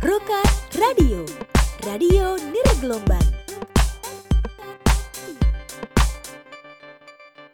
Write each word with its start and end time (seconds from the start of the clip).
Rokat 0.00 0.48
Radio, 0.80 1.28
radio 1.84 2.32
nirgelombang. 2.48 3.28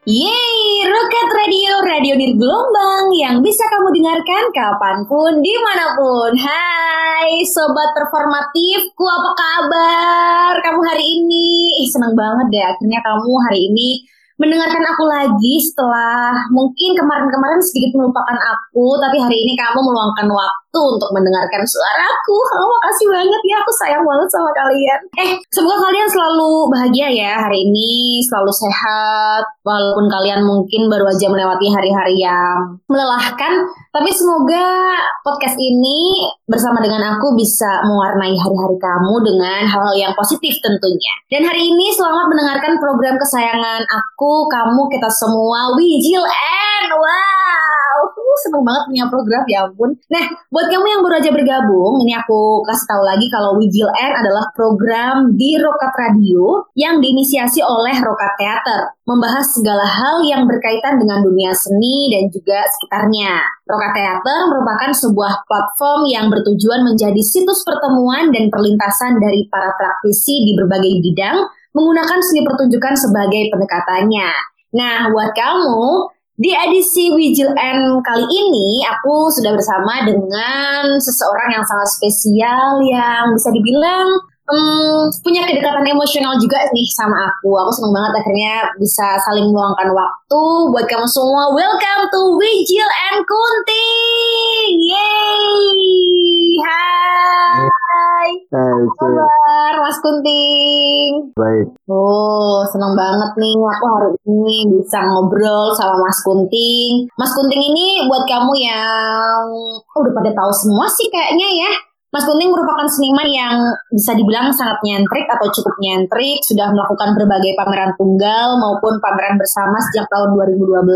Yeay, 0.06 0.86
Rocket 0.86 1.28
Radio, 1.34 1.82
radio 1.82 2.14
nirgelombang 2.14 3.10
yang 3.18 3.42
bisa 3.42 3.66
kamu 3.66 3.98
dengarkan 3.98 4.44
kapan 4.54 4.96
pun, 5.10 5.42
di 5.42 5.58
mana 5.58 5.98
pun. 5.98 6.38
Hai, 6.38 7.42
sobat 7.50 7.90
performatifku, 7.98 9.02
apa 9.02 9.30
kabar 9.34 10.54
kamu 10.62 10.80
hari 10.86 11.02
ini? 11.02 11.82
Ih, 11.82 11.90
senang 11.90 12.14
banget 12.14 12.46
deh, 12.54 12.62
akhirnya 12.62 13.02
kamu 13.02 13.32
hari 13.50 13.74
ini 13.74 14.06
mendengarkan 14.36 14.84
aku 14.84 15.04
lagi 15.08 15.54
setelah 15.64 16.36
mungkin 16.52 16.92
kemarin-kemarin 16.92 17.60
sedikit 17.64 17.96
melupakan 17.96 18.36
aku, 18.36 19.00
tapi 19.00 19.16
hari 19.16 19.36
ini 19.48 19.52
kamu 19.56 19.80
meluangkan 19.80 20.28
waktu 20.28 20.80
untuk 20.80 21.10
mendengarkan 21.16 21.64
suaraku. 21.64 22.36
Oh, 22.36 22.68
makasih 22.68 23.08
banget 23.08 23.42
ya, 23.48 23.56
aku 23.64 23.72
sayang 23.80 24.04
banget 24.04 24.28
sama 24.28 24.50
kalian. 24.52 25.00
Eh, 25.24 25.30
semoga 25.48 25.88
kalian 25.88 26.08
selalu 26.08 26.68
bahagia 26.68 27.08
ya 27.08 27.32
hari 27.48 27.64
ini, 27.64 28.20
selalu 28.28 28.52
sehat, 28.52 29.44
walaupun 29.64 30.04
kalian 30.04 30.44
mungkin 30.44 30.92
baru 30.92 31.08
aja 31.08 31.26
melewati 31.32 31.66
hari-hari 31.72 32.20
yang 32.20 32.76
melelahkan, 32.92 33.64
tapi 33.96 34.12
semoga 34.12 34.92
podcast 35.24 35.56
ini 35.56 36.28
bersama 36.44 36.84
dengan 36.84 37.16
aku 37.16 37.32
bisa 37.32 37.80
mewarnai 37.88 38.36
hari-hari 38.36 38.76
kamu 38.76 39.24
dengan 39.24 39.64
hal-hal 39.64 39.96
yang 39.96 40.12
positif 40.12 40.52
tentunya. 40.60 41.16
Dan 41.32 41.48
hari 41.48 41.72
ini 41.72 41.96
selamat 41.96 42.28
mendengarkan 42.28 42.76
program 42.76 43.16
kesayangan 43.16 43.88
aku, 43.88 44.52
kamu, 44.52 44.92
kita 44.92 45.08
semua, 45.08 45.72
Wijil 45.80 46.20
N. 46.28 46.84
Wow, 46.92 48.15
seneng 48.44 48.62
banget 48.62 48.82
punya 48.88 49.04
program 49.08 49.42
ya 49.48 49.58
ampun. 49.64 49.90
Nah, 50.12 50.24
buat 50.52 50.66
kamu 50.68 50.86
yang 50.86 51.00
baru 51.04 51.14
aja 51.20 51.30
bergabung, 51.32 51.94
ini 52.04 52.12
aku 52.16 52.64
kasih 52.66 52.86
tahu 52.88 53.02
lagi 53.02 53.26
kalau 53.32 53.56
Wijil 53.56 53.88
N 53.90 54.12
adalah 54.16 54.44
program 54.52 55.32
di 55.34 55.56
Rokat 55.56 55.92
Radio 55.96 56.68
yang 56.76 57.00
diinisiasi 57.00 57.60
oleh 57.64 57.96
Rokat 58.00 58.32
Theater, 58.36 58.96
membahas 59.04 59.46
segala 59.52 59.84
hal 59.84 60.22
yang 60.24 60.44
berkaitan 60.44 61.00
dengan 61.00 61.24
dunia 61.24 61.52
seni 61.56 62.12
dan 62.12 62.28
juga 62.28 62.64
sekitarnya. 62.76 63.40
Rokat 63.66 63.92
Theater 63.98 64.38
merupakan 64.52 64.90
sebuah 64.94 65.46
platform 65.46 66.00
yang 66.06 66.30
bertujuan 66.30 66.86
menjadi 66.86 67.22
situs 67.22 67.66
pertemuan 67.66 68.30
dan 68.30 68.48
perlintasan 68.52 69.18
dari 69.18 69.46
para 69.50 69.74
praktisi 69.74 70.46
di 70.46 70.52
berbagai 70.54 71.02
bidang 71.02 71.46
menggunakan 71.76 72.18
seni 72.24 72.40
pertunjukan 72.40 72.94
sebagai 72.96 73.52
pendekatannya. 73.52 74.30
Nah, 74.76 75.08
buat 75.12 75.30
kamu, 75.36 76.15
di 76.36 76.52
edisi 76.52 77.08
Wijil 77.08 77.48
N 77.56 77.80
kali 78.04 78.24
ini, 78.28 78.84
aku 78.84 79.32
sudah 79.32 79.56
bersama 79.56 80.04
dengan 80.04 81.00
seseorang 81.00 81.56
yang 81.56 81.64
sangat 81.64 81.88
spesial 81.88 82.84
yang 82.84 83.32
bisa 83.32 83.48
dibilang 83.56 84.04
hmm, 84.44 85.08
punya 85.24 85.48
kedekatan 85.48 85.88
emosional 85.88 86.36
juga 86.36 86.60
nih 86.68 86.88
sama 86.92 87.32
aku. 87.32 87.56
Aku 87.56 87.72
seneng 87.72 87.96
banget 87.96 88.20
akhirnya 88.20 88.68
bisa 88.76 89.16
saling 89.24 89.48
meluangkan 89.48 89.88
waktu 89.96 90.42
buat 90.76 90.84
kamu 90.84 91.08
semua. 91.08 91.56
Welcome 91.56 92.04
to 92.12 92.20
Wijil 92.36 92.90
and 93.08 93.24
Kunting. 93.24 94.76
Yeay. 94.76 96.60
Hai. 96.60 97.15
Hai, 97.56 98.30
Apa 98.52 98.84
Cil. 98.84 99.16
kabar 99.16 99.72
Mas 99.80 99.98
Kunting? 100.04 101.12
Baik. 101.32 101.68
Oh, 101.88 102.60
seneng 102.68 102.92
banget 102.92 103.32
nih 103.40 103.54
aku 103.56 103.84
hari 103.88 104.10
ini 104.28 104.56
bisa 104.76 105.00
ngobrol 105.08 105.72
sama 105.72 105.96
Mas 106.04 106.20
Kunting. 106.20 107.08
Mas 107.16 107.32
Kunting 107.32 107.62
ini 107.62 108.04
buat 108.10 108.28
kamu 108.28 108.52
yang 108.60 109.40
oh, 109.80 109.98
udah 110.04 110.12
pada 110.12 110.30
tahu 110.36 110.52
semua 110.52 110.84
sih 110.92 111.08
kayaknya 111.08 111.48
ya. 111.64 111.72
Mas 112.12 112.24
Kunting 112.28 112.52
merupakan 112.52 112.88
seniman 112.88 113.28
yang 113.28 113.56
bisa 113.92 114.12
dibilang 114.12 114.52
sangat 114.52 114.80
nyentrik 114.84 115.24
atau 115.28 115.48
cukup 115.52 115.74
nyentrik, 115.80 116.40
sudah 116.44 116.72
melakukan 116.72 117.16
berbagai 117.16 117.52
pameran 117.56 117.92
tunggal 117.96 118.56
maupun 118.60 119.00
pameran 119.00 119.36
bersama 119.40 119.76
sejak 119.90 120.08
tahun 120.12 120.32
2012, 120.32 120.86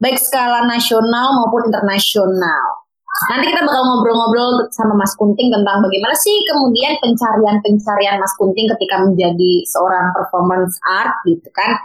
baik 0.00 0.16
skala 0.20 0.64
nasional 0.68 1.36
maupun 1.36 1.68
internasional. 1.68 2.81
Nanti 3.30 3.52
kita 3.52 3.62
bakal 3.62 3.82
ngobrol-ngobrol 3.86 4.66
sama 4.72 4.96
Mas 4.98 5.14
Kunting 5.14 5.52
tentang 5.52 5.78
bagaimana 5.84 6.14
sih 6.16 6.36
kemudian 6.48 6.98
pencarian-pencarian 6.98 8.18
Mas 8.18 8.34
Kunting 8.34 8.66
ketika 8.74 8.96
menjadi 9.04 9.52
seorang 9.68 10.10
performance 10.16 10.80
art 10.82 11.22
gitu 11.28 11.46
kan. 11.54 11.78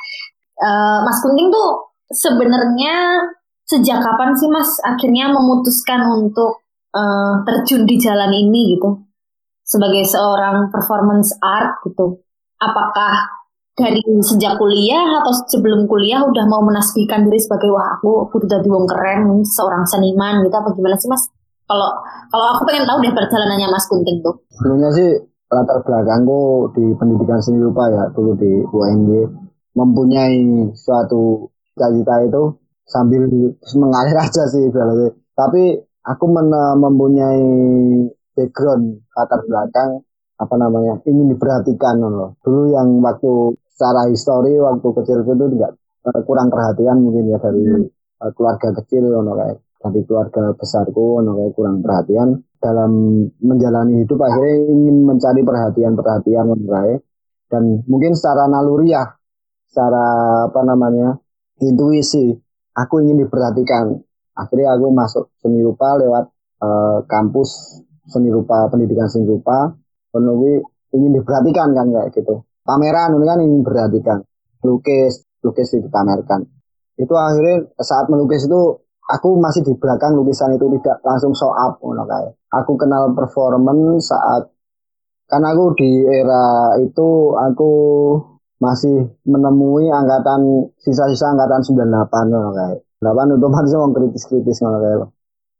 Eh, 0.57 0.99
Mas 1.05 1.19
Kunting 1.21 1.53
tuh 1.53 1.93
sebenarnya 2.09 3.27
sejak 3.67 3.99
kapan 3.99 4.31
sih 4.33 4.49
Mas 4.49 4.79
akhirnya 4.81 5.29
memutuskan 5.29 6.07
untuk 6.09 6.65
eh, 6.95 7.33
terjun 7.45 7.83
di 7.85 7.95
jalan 8.01 8.31
ini 8.33 8.77
gitu 8.77 9.05
sebagai 9.67 10.07
seorang 10.07 10.71
performance 10.71 11.35
art 11.43 11.83
gitu? 11.83 12.23
Apakah 12.57 13.37
dari 13.77 14.01
sejak 14.25 14.57
kuliah 14.57 15.21
atau 15.21 15.29
sebelum 15.45 15.85
kuliah 15.85 16.25
udah 16.25 16.49
mau 16.49 16.65
menasbihkan 16.65 17.29
diri 17.29 17.37
sebagai 17.37 17.69
wah 17.69 17.93
aku 17.93 18.25
kudu 18.33 18.49
jadi 18.49 18.65
wong 18.65 18.89
keren 18.89 19.45
seorang 19.45 19.85
seniman 19.85 20.41
gitu 20.41 20.57
apa 20.57 20.73
gimana 20.73 20.97
sih 20.97 21.05
mas 21.05 21.29
kalau 21.69 21.93
kalau 22.33 22.57
aku 22.57 22.65
pengen 22.65 22.89
tahu 22.89 23.05
deh 23.05 23.13
perjalanannya 23.13 23.69
mas 23.69 23.85
Kunting 23.85 24.25
tuh 24.25 24.33
Sebenarnya 24.57 24.89
sih 24.97 25.09
latar 25.53 25.77
belakangku 25.85 26.73
di 26.73 26.85
pendidikan 26.97 27.37
seni 27.37 27.61
rupa 27.61 27.85
ya 27.93 28.09
dulu 28.17 28.33
di 28.33 28.65
UNY 28.65 29.21
mempunyai 29.77 30.73
suatu 30.73 31.45
cita-cita 31.77 32.25
itu 32.25 32.43
sambil 32.89 33.29
mengalir 33.77 34.17
aja 34.25 34.49
sih 34.49 34.65
ibaratnya. 34.73 35.13
Tapi 35.37 35.77
aku 36.01 36.25
men- 36.25 36.77
mempunyai 36.81 37.45
background 38.33 39.05
latar 39.13 39.45
belakang 39.45 40.01
apa 40.41 40.55
namanya 40.57 40.97
ingin 41.05 41.29
diperhatikan 41.29 42.01
loh. 42.01 42.33
Dulu 42.41 42.73
yang 42.73 42.97
waktu 43.05 43.53
secara 43.77 44.09
histori 44.09 44.57
waktu 44.57 44.87
kecilku 44.89 45.37
itu 45.37 45.45
enggak 45.53 45.77
eh, 46.09 46.21
kurang 46.25 46.49
perhatian 46.49 46.97
mungkin 46.97 47.29
ya 47.29 47.37
dari 47.37 47.85
eh, 47.93 48.31
keluarga 48.33 48.73
kecil 48.81 49.05
ono 49.13 49.37
kayak 49.37 49.61
dari 49.77 50.01
keluarga 50.01 50.57
besarku 50.57 51.21
ono 51.21 51.37
kayak 51.37 51.53
kurang 51.53 51.85
perhatian. 51.85 52.41
Dalam 52.57 53.21
menjalani 53.37 54.01
hidup 54.01 54.17
akhirnya 54.17 54.73
ingin 54.73 55.05
mencari 55.05 55.45
perhatian-perhatian 55.45 56.45
mengenai 56.49 56.97
dan 57.53 57.85
mungkin 57.85 58.17
secara 58.17 58.49
naluriah 58.49 59.13
secara 59.69 60.05
apa 60.49 60.61
namanya 60.65 61.21
intuisi 61.61 62.33
aku 62.73 63.05
ingin 63.05 63.29
diperhatikan. 63.29 63.93
Akhirnya 64.33 64.73
aku 64.73 64.89
masuk 64.89 65.37
seni 65.37 65.61
rupa 65.61 66.01
lewat 66.01 66.25
eh, 66.65 66.97
kampus 67.05 67.77
seni 68.09 68.33
rupa 68.33 68.65
pendidikan 68.73 69.05
seni 69.05 69.29
rupa. 69.29 69.69
Penuhi 70.09 70.65
ingin 70.97 71.21
diperhatikan 71.21 71.77
kan 71.77 71.93
kayak 71.93 72.09
gitu 72.17 72.46
pameran 72.67 73.15
ini 73.15 73.25
kan 73.25 73.39
ingin 73.39 73.63
diperhatikan 73.63 74.17
lukis 74.67 75.23
lukis 75.39 75.71
dipamerkan 75.79 76.43
itu 76.97 77.13
akhirnya 77.13 77.69
saat 77.79 78.09
melukis 78.09 78.49
itu 78.49 78.61
aku 79.07 79.39
masih 79.39 79.63
di 79.63 79.73
belakang 79.77 80.17
lukisan 80.17 80.57
itu 80.57 80.67
tidak 80.81 80.99
langsung 81.05 81.31
show 81.37 81.53
up 81.53 81.79
ngono 81.79 82.03
kayak. 82.09 82.33
Aku 82.51 82.75
kenal 82.75 83.13
performance 83.15 84.11
saat 84.11 84.49
kan 85.29 85.43
aku 85.43 85.75
di 85.77 86.03
era 86.07 86.75
itu 86.81 87.35
aku 87.37 87.71
masih 88.57 89.13
menemui 89.29 89.93
angkatan 89.93 90.73
sisa-sisa 90.81 91.37
angkatan 91.37 91.61
98 91.63 92.33
ngono 92.33 92.51
kayak. 92.57 92.79
8 92.97 93.37
otomatis 93.37 93.77
wong 93.77 93.93
kritis-kritis 93.93 94.57
ngono 94.65 94.77
kayak. 94.81 95.09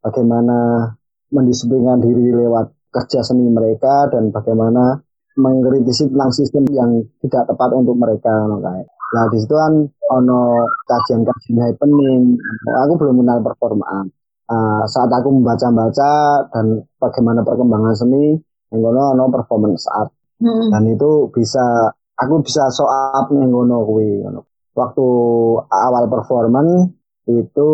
Bagaimana 0.04 0.90
mendisiplinkan 1.30 2.02
diri 2.02 2.34
lewat 2.34 2.74
kerja 2.90 3.22
seni 3.22 3.46
mereka 3.52 4.10
dan 4.10 4.32
bagaimana 4.34 4.98
mengkritisi 5.38 6.10
tentang 6.10 6.34
sistem 6.34 6.66
yang 6.74 6.92
tidak 7.22 7.48
tepat 7.48 7.70
untuk 7.78 7.96
mereka 7.96 8.30
ngono 8.30 8.58
kayak. 8.60 8.88
Nah 9.14 9.26
di 9.32 9.38
situ 9.40 9.56
kan 9.56 9.74
ono 10.12 10.68
kajian-kajian 10.84 11.64
happening. 11.64 12.36
Aku 12.86 13.00
belum 13.00 13.24
kenal 13.24 13.40
performaan. 13.46 14.12
Ah, 14.48 14.84
saat 14.88 15.12
aku 15.12 15.28
membaca-baca 15.32 16.48
dan 16.52 16.80
bagaimana 17.00 17.44
perkembangan 17.44 17.96
seni, 17.96 18.32
yang 18.72 18.80
kono 18.80 19.16
ono 19.16 19.24
performance 19.32 19.88
art 19.92 20.12
Hmm. 20.38 20.70
dan 20.70 20.86
itu 20.86 21.34
bisa 21.34 21.90
aku 22.14 22.46
bisa 22.46 22.70
show 22.70 22.86
up 22.86 23.26
ning 23.34 23.50
ngono 23.50 23.82
kuwi 23.90 24.22
ngono. 24.22 24.46
Waktu 24.78 25.08
awal 25.66 26.06
performance 26.14 26.94
itu 27.26 27.70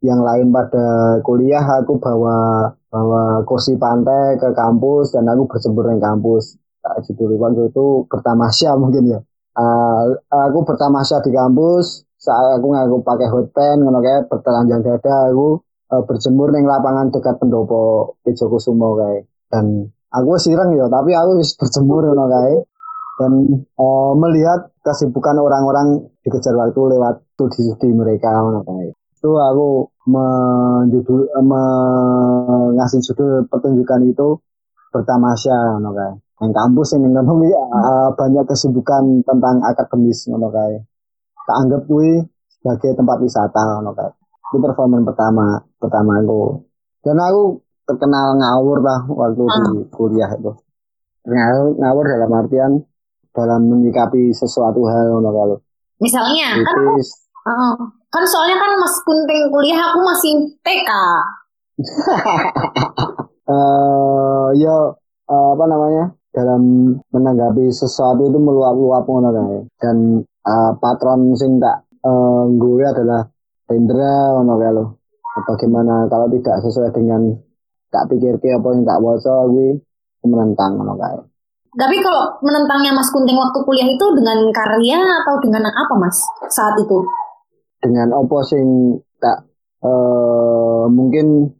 yang 0.00 0.24
lain 0.24 0.48
pada 0.48 1.20
kuliah 1.20 1.60
aku 1.60 2.00
bawa 2.00 2.64
bawa 2.88 3.44
kursi 3.44 3.76
pantai 3.76 4.40
ke 4.40 4.56
kampus 4.56 5.12
dan 5.12 5.28
aku 5.28 5.52
berjemur 5.52 5.84
di 5.92 6.00
kampus. 6.00 6.56
Judul 7.04 7.36
waktu 7.40 7.70
itu 7.70 8.08
bertamasya 8.10 8.70
mungkin 8.80 9.04
ya. 9.12 9.20
Ah, 9.58 10.06
aku 10.30 10.62
bertamasya 10.62 11.18
di 11.26 11.34
kampus 11.34 12.08
saat 12.18 12.58
aku 12.58 12.66
ngaku 12.74 12.96
pakai 13.06 13.30
hot 13.30 13.46
pen 13.54 13.78
ngono 13.82 14.02
kayak 14.02 14.26
bertelanjang 14.26 14.82
dada 14.82 15.30
aku 15.30 15.62
eh, 15.94 16.02
berjemur 16.02 16.50
ning 16.50 16.66
lapangan 16.66 17.14
dekat 17.14 17.38
pendopo 17.38 18.14
Tejokusumo 18.26 18.98
kayak 18.98 19.30
dan 19.50 19.86
aku 20.10 20.34
sireng 20.42 20.74
ya 20.74 20.90
tapi 20.90 21.14
aku 21.14 21.38
berjemur 21.38 22.02
ngono 22.10 22.26
kae 22.26 22.54
dan 23.22 23.32
eh, 23.62 24.12
melihat 24.18 24.60
kesibukan 24.82 25.38
orang-orang 25.38 26.10
dikejar 26.26 26.54
waktu 26.58 26.80
lewat 26.98 27.22
studi-studi 27.38 27.94
mereka 27.94 28.30
itu 29.18 29.30
aku 29.34 29.66
eh, 30.10 31.44
me- 31.46 32.70
ngasih 32.78 33.00
judul 33.06 33.46
pertunjukan 33.46 34.00
itu 34.10 34.28
bertamasya 34.90 35.82
kae. 35.82 36.14
Nang 36.38 36.54
kampus 36.54 36.94
ini 36.94 37.10
ngono 37.10 37.34
kuwi 37.34 37.50
uh, 37.50 38.14
banyak 38.14 38.46
kesibukan 38.46 39.26
tentang 39.26 39.58
akademis 39.58 40.30
ngono 40.30 40.54
kae. 40.54 40.86
Tak 41.42 41.56
anggap 41.66 41.82
kuwi 41.90 42.22
sebagai 42.46 42.94
tempat 42.94 43.18
wisata 43.18 43.82
ngono 43.82 43.90
kae. 43.90 44.10
Itu 44.54 44.62
performan 44.62 45.02
pertama 45.02 45.58
pertama 45.82 46.22
aku. 46.22 46.62
Dan 47.02 47.18
aku 47.18 47.58
terkenal 47.90 48.38
ngawur 48.38 48.78
lah 48.86 49.00
waktu 49.10 49.42
di 49.42 49.90
kuliah 49.90 50.30
itu. 50.30 50.54
Ngawur, 51.26 51.74
ngawur 51.74 52.04
dalam 52.06 52.30
artian 52.30 52.72
dalam 53.34 53.60
menyikapi 53.66 54.30
sesuatu 54.30 54.86
hal 54.86 55.18
ngono 55.18 55.30
kae. 55.34 55.56
Misalnya 55.98 56.54
kan 56.54 56.62
Kritis. 56.62 57.26
Heeh. 57.50 57.74
kan 58.08 58.24
soalnya 58.24 58.56
kan 58.56 58.72
Mas 58.78 58.94
Kunting 59.02 59.50
kuliah 59.50 59.90
aku 59.90 59.98
masih 60.06 60.54
TK. 60.62 60.90
eh 63.48 64.48
ya 64.58 64.76
eh, 65.30 65.48
apa 65.54 65.64
namanya 65.66 66.17
dalam 66.32 66.92
menanggapi 67.10 67.72
sesuatu 67.72 68.28
itu 68.28 68.38
meluap-luap 68.38 69.04
ngono 69.04 69.30
kae. 69.32 69.58
Dan 69.80 69.96
eh, 70.24 70.72
patron 70.78 71.32
sing 71.34 71.58
tak 71.58 71.88
eh, 72.04 72.42
gue 72.56 72.84
adalah 72.84 73.24
Rendra 73.68 74.38
ngono 74.40 74.54
kae 74.56 74.72
lho. 74.72 74.84
Bagaimana 75.38 76.10
kalau 76.10 76.26
tidak 76.32 76.56
sesuai 76.64 76.90
dengan 76.90 77.30
tak 77.88 78.10
pikir 78.10 78.36
ke 78.42 78.52
apa 78.52 78.68
yang 78.74 78.82
tak 78.84 78.98
waca 79.00 79.34
gue 79.52 79.80
menentang 80.24 80.76
ngono 80.76 80.94
kae. 80.96 81.18
Tapi 81.68 81.96
kalau 82.00 82.32
menentangnya 82.42 82.96
Mas 82.96 83.12
Kunting 83.12 83.36
waktu 83.36 83.60
kuliah 83.62 83.86
itu 83.86 84.06
dengan 84.16 84.50
karya 84.50 84.98
atau 84.98 85.36
dengan 85.38 85.68
apa 85.68 85.94
Mas 86.00 86.16
saat 86.48 86.74
itu? 86.80 87.04
dengan 87.82 88.10
apa 88.14 88.38
sing 88.46 88.98
tak 89.22 89.46
eh, 89.82 90.84
mungkin 90.90 91.50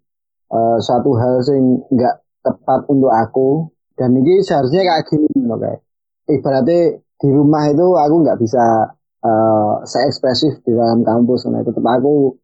eh, 0.51 0.79
satu 0.83 1.15
hal 1.15 1.43
sing 1.43 1.83
nggak 1.91 2.15
tepat 2.43 2.81
untuk 2.91 3.11
aku 3.11 3.71
dan 3.99 4.15
ini 4.15 4.41
seharusnya 4.47 4.87
kayak 4.87 5.05
gini 5.11 5.29
loh 5.43 5.59
kayak 5.59 5.83
ibaratnya 6.31 7.03
di 7.19 7.29
rumah 7.35 7.67
itu 7.67 7.87
aku 7.99 8.15
nggak 8.23 8.39
bisa 8.39 8.95
eh 9.19 9.73
saya 9.83 10.07
ekspresif 10.07 10.63
di 10.63 10.71
dalam 10.79 11.03
kampus. 11.03 11.51
Nah 11.51 11.67
tetap 11.67 11.83
aku 11.83 12.39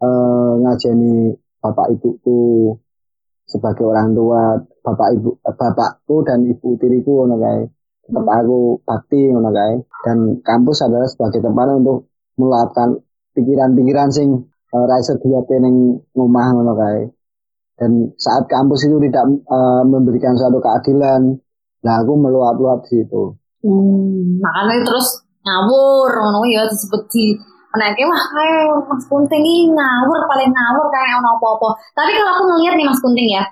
eh, 0.00 0.52
ngajeni 0.64 1.36
bapak 1.60 1.92
ibuku 1.92 2.72
sebagai 3.44 3.84
orang 3.84 4.16
tua 4.16 4.56
bapak 4.80 5.08
ibu 5.20 5.36
eh, 5.44 5.52
bapakku 5.52 6.24
dan 6.24 6.48
ibu 6.48 6.80
tiriku 6.80 7.24
ngono 7.24 7.36
kae 7.36 7.62
tetap 8.04 8.24
aku 8.24 8.80
bakti 8.84 9.32
ngono 9.32 9.52
kae 9.52 9.74
dan 10.08 10.40
kampus 10.40 10.84
adalah 10.88 11.08
sebagai 11.08 11.44
tempat 11.44 11.66
untuk 11.76 12.08
meluapkan 12.40 12.96
pikiran-pikiran 13.36 14.08
sing 14.08 14.28
uh, 14.72 14.84
ra 14.88 14.96
iso 15.02 15.18
diluapke 15.20 15.56
ning 15.60 16.00
ngomah 16.16 16.46
ngono 16.54 16.72
kae. 16.78 17.00
Dan 17.74 18.14
saat 18.14 18.46
kampus 18.46 18.86
itu 18.86 18.96
tidak 19.10 19.24
eh, 19.34 19.82
memberikan 19.86 20.38
suatu 20.38 20.62
keadilan, 20.62 21.34
nah 21.82 21.94
aku 22.02 22.12
meluap-luap 22.14 22.86
di 22.86 23.02
situ. 23.02 23.34
Hmm, 23.64 24.38
makanya 24.44 24.84
terus 24.86 25.24
ngawur 25.44 26.10
ngono 26.12 26.44
ya 26.48 26.68
disebut 26.68 27.02
di 27.10 27.34
menaiki 27.74 28.06
wah 28.06 28.24
Mas 28.86 29.04
Kunting 29.10 29.42
ini 29.42 29.74
ngawur 29.74 30.20
paling 30.30 30.50
ngawur 30.52 30.86
kayak 30.94 31.18
ono 31.18 31.28
apa-apa. 31.36 31.68
Tapi 31.98 32.10
kalau 32.14 32.30
aku 32.38 32.42
ngelihat 32.54 32.74
nih 32.78 32.86
Mas 32.86 33.00
Kunting 33.02 33.28
ya 33.34 33.44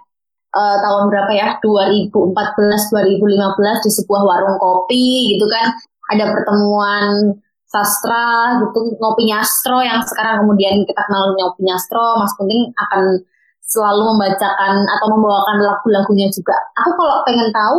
eh, 0.54 0.76
tahun 0.78 1.10
berapa 1.10 1.32
ya 1.34 1.48
2014 1.58 2.14
2015 2.14 3.84
di 3.86 3.90
sebuah 3.90 4.22
warung 4.22 4.56
kopi 4.62 5.34
gitu 5.36 5.46
kan 5.50 5.74
ada 6.14 6.24
pertemuan 6.30 7.34
sastra 7.66 8.60
gitu 8.60 8.92
ngopi 9.00 9.32
nyastro 9.32 9.80
yang 9.80 10.04
sekarang 10.04 10.44
kemudian 10.44 10.84
kita 10.84 11.02
kenal 11.08 11.32
ngopi 11.32 11.64
nyastro 11.64 12.20
Mas 12.20 12.36
Kunting 12.36 12.70
akan 12.76 13.24
selalu 13.62 14.02
membacakan 14.14 14.82
atau 14.84 15.06
membawakan 15.14 15.58
lagu-lagunya 15.62 16.28
juga. 16.28 16.54
Aku 16.82 16.92
kalau 16.98 17.22
pengen 17.24 17.48
tahu 17.54 17.78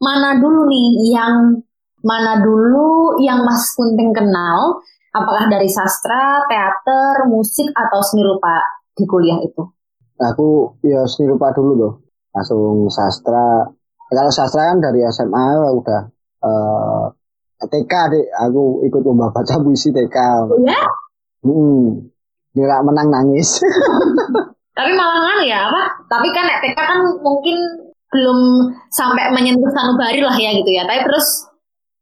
mana 0.00 0.38
dulu 0.38 0.70
nih 0.70 1.12
yang 1.12 1.60
mana 2.06 2.38
dulu 2.38 3.18
yang 3.18 3.42
Mas 3.42 3.74
Kunting 3.74 4.14
kenal, 4.14 4.78
apakah 5.10 5.50
dari 5.50 5.66
sastra, 5.66 6.46
teater, 6.46 7.26
musik 7.26 7.66
atau 7.74 7.98
seni 8.00 8.22
rupa 8.22 8.62
di 8.94 9.04
kuliah 9.04 9.42
itu? 9.42 9.62
Aku 10.16 10.78
ya 10.86 11.04
seni 11.04 11.28
rupa 11.28 11.50
dulu 11.52 11.72
tuh, 11.76 11.92
langsung 12.32 12.88
sastra. 12.88 13.66
Kalau 14.06 14.30
sastra 14.30 14.70
kan 14.72 14.78
dari 14.78 15.02
SMA 15.10 15.46
udah 15.74 16.00
eh 16.46 17.04
TK 17.66 17.92
deh, 18.12 18.24
aku 18.30 18.86
ikut 18.86 19.02
lomba 19.02 19.34
baca 19.34 19.58
puisi 19.58 19.90
TK. 19.90 20.16
Ya? 20.62 20.80
Hmm, 21.42 22.06
nggak 22.54 22.80
menang 22.86 23.08
nangis. 23.10 23.58
Tapi 24.76 24.92
malah 24.92 25.20
kan 25.24 25.38
ya 25.48 25.72
apa? 25.72 25.82
Tapi 26.04 26.28
kan 26.36 26.44
TK 26.60 26.76
kan 26.76 27.00
mungkin 27.24 27.56
belum 28.12 28.38
sampai 28.92 29.32
menyentuh 29.32 29.72
sanubari 29.72 30.20
lah 30.20 30.36
ya 30.36 30.52
gitu 30.52 30.70
ya. 30.70 30.84
Tapi 30.84 31.00
terus 31.08 31.48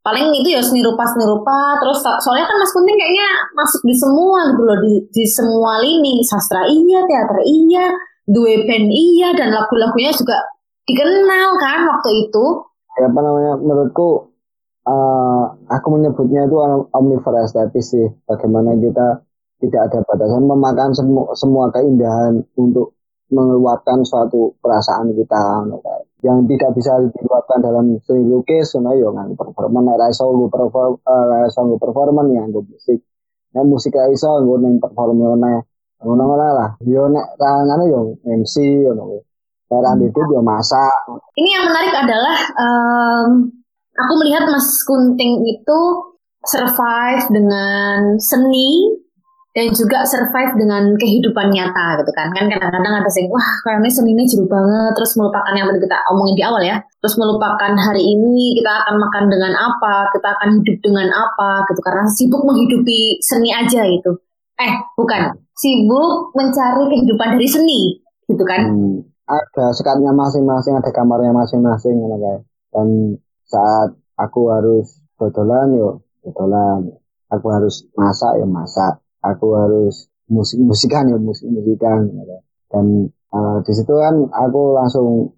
paling 0.02 0.34
itu 0.36 0.52
ya 0.52 0.60
seni 0.60 0.84
rupa 0.84 1.08
seni 1.08 1.24
rupa 1.24 1.80
terus 1.80 2.04
soalnya 2.04 2.44
kan 2.44 2.60
Mas 2.60 2.74
Kunting 2.76 2.92
kayaknya 2.92 3.28
masuk 3.56 3.80
di 3.88 3.94
semua 3.96 4.52
gitu 4.52 4.60
loh 4.60 4.78
di, 4.84 5.00
di 5.08 5.24
semua 5.24 5.80
lini 5.80 6.20
sastra 6.20 6.60
iya 6.68 7.08
teater 7.08 7.40
iya 7.40 7.88
dua 8.28 8.68
band 8.68 8.92
iya 8.92 9.32
dan 9.32 9.48
lagu-lagunya 9.56 10.12
juga 10.12 10.44
dikenal 10.84 11.56
kan 11.56 11.88
waktu 11.88 12.28
itu 12.28 12.44
Ya, 12.94 13.10
apa 13.10 13.20
namanya? 13.20 13.52
Menurutku 13.58 14.30
eh, 14.86 15.44
aku 15.66 15.86
menyebutnya 15.98 16.46
itu 16.46 16.56
omnivorous 16.94 17.50
estetis 17.50 17.90
sih. 17.90 18.06
Bagaimana 18.26 18.78
kita 18.78 19.26
tidak 19.64 19.90
ada 19.90 19.98
batasan 20.04 20.44
memakan 20.44 20.90
semua, 20.92 21.32
semua 21.34 21.64
keindahan 21.72 22.44
untuk 22.54 22.94
mengeluarkan 23.32 24.04
suatu 24.04 24.54
perasaan 24.60 25.10
kita 25.16 25.64
yang 26.24 26.48
tidak 26.48 26.70
bisa 26.72 26.96
diluapkan 27.12 27.60
dalam 27.60 28.00
seni 28.00 28.24
lukis 28.24 28.72
ngono 28.76 28.96
ya 28.96 29.08
nganggo 29.12 29.36
performan. 29.36 29.92
Nek 29.92 30.08
iso 30.08 30.24
nggo 30.24 30.48
perform 30.48 30.92
eh, 31.04 31.24
ra 31.28 31.36
iso 31.44 31.60
nggo 31.60 31.76
performan 31.76 32.32
ya 32.32 32.42
nggo 32.48 32.64
musik. 32.64 33.00
Nek 33.52 33.64
musik 33.68 33.92
ra 33.92 34.08
iso 34.08 34.40
nggo 34.40 34.56
ning 34.64 34.80
performan 34.80 35.60
ngono 36.00 36.34
lah. 36.40 36.70
Yo 36.80 37.12
nek 37.12 37.36
ra 37.36 37.50
ngono 37.68 37.84
yo 37.84 37.98
MC 38.24 38.54
ngono 38.88 39.02
kuwi. 39.04 39.20
Nek 39.68 39.80
ra 39.84 39.90
ndedit 40.00 40.26
yo 40.32 40.40
masak. 40.40 40.92
Ini 41.36 41.48
yang 41.60 41.64
menarik 41.68 41.92
adalah 41.92 42.36
em, 42.56 43.28
aku 43.92 44.12
melihat 44.24 44.48
Mas 44.48 44.80
Kunting 44.88 45.44
itu 45.44 45.80
survive 46.44 47.24
dengan 47.32 48.16
seni 48.16 49.03
dan 49.54 49.70
juga 49.70 50.02
survive 50.02 50.58
dengan 50.58 50.98
kehidupan 50.98 51.54
nyata 51.54 52.02
gitu 52.02 52.10
kan. 52.10 52.26
Kan 52.34 52.50
kadang-kadang 52.50 52.94
ada 52.98 53.06
yang 53.06 53.30
wah 53.30 53.48
kayaknya 53.62 53.86
seninya 53.86 54.24
jauh 54.26 54.50
banget. 54.50 54.92
Terus 54.98 55.14
melupakan 55.14 55.54
yang 55.54 55.70
tadi 55.70 55.78
kita 55.78 55.98
omongin 56.10 56.34
di 56.34 56.42
awal 56.42 56.58
ya. 56.66 56.76
Terus 56.98 57.14
melupakan 57.22 57.70
hari 57.70 58.02
ini 58.02 58.58
kita 58.58 58.72
akan 58.82 58.98
makan 58.98 59.24
dengan 59.30 59.54
apa 59.54 60.10
kita 60.10 60.26
akan 60.34 60.48
hidup 60.58 60.76
dengan 60.82 61.06
apa 61.06 61.70
gitu. 61.70 61.80
Karena 61.86 62.02
sibuk 62.10 62.42
menghidupi 62.42 63.22
seni 63.22 63.54
aja 63.54 63.86
gitu. 63.86 64.18
Eh 64.58 64.74
bukan. 64.98 65.38
Sibuk 65.54 66.34
mencari 66.34 66.90
kehidupan 66.90 67.38
dari 67.38 67.46
seni 67.46 67.80
gitu 68.26 68.42
kan. 68.42 68.74
Hmm, 68.74 69.06
ada 69.30 69.70
sekatnya 69.70 70.10
masing-masing, 70.10 70.74
ada 70.74 70.90
kamarnya 70.90 71.30
masing-masing 71.30 71.94
ngono 72.02 72.18
kae. 72.18 72.38
Dan 72.74 72.88
saat 73.46 73.94
aku 74.18 74.50
harus 74.50 74.98
dodolan 75.14 75.78
yo 75.78 76.02
dodolan. 76.26 76.90
Aku 77.30 77.54
harus 77.54 77.86
masak 77.94 78.42
ya 78.42 78.46
masak. 78.50 79.03
Aku 79.24 79.56
harus 79.56 80.08
musik-musikan 80.28 81.08
ya 81.08 81.16
musik-musikan. 81.16 82.12
ngono 82.12 82.24
kae. 82.28 82.40
Dan 82.68 82.86
eh, 83.08 83.58
di 83.64 83.72
situ 83.72 83.92
kan 83.96 84.14
aku 84.28 84.76
langsung 84.76 85.32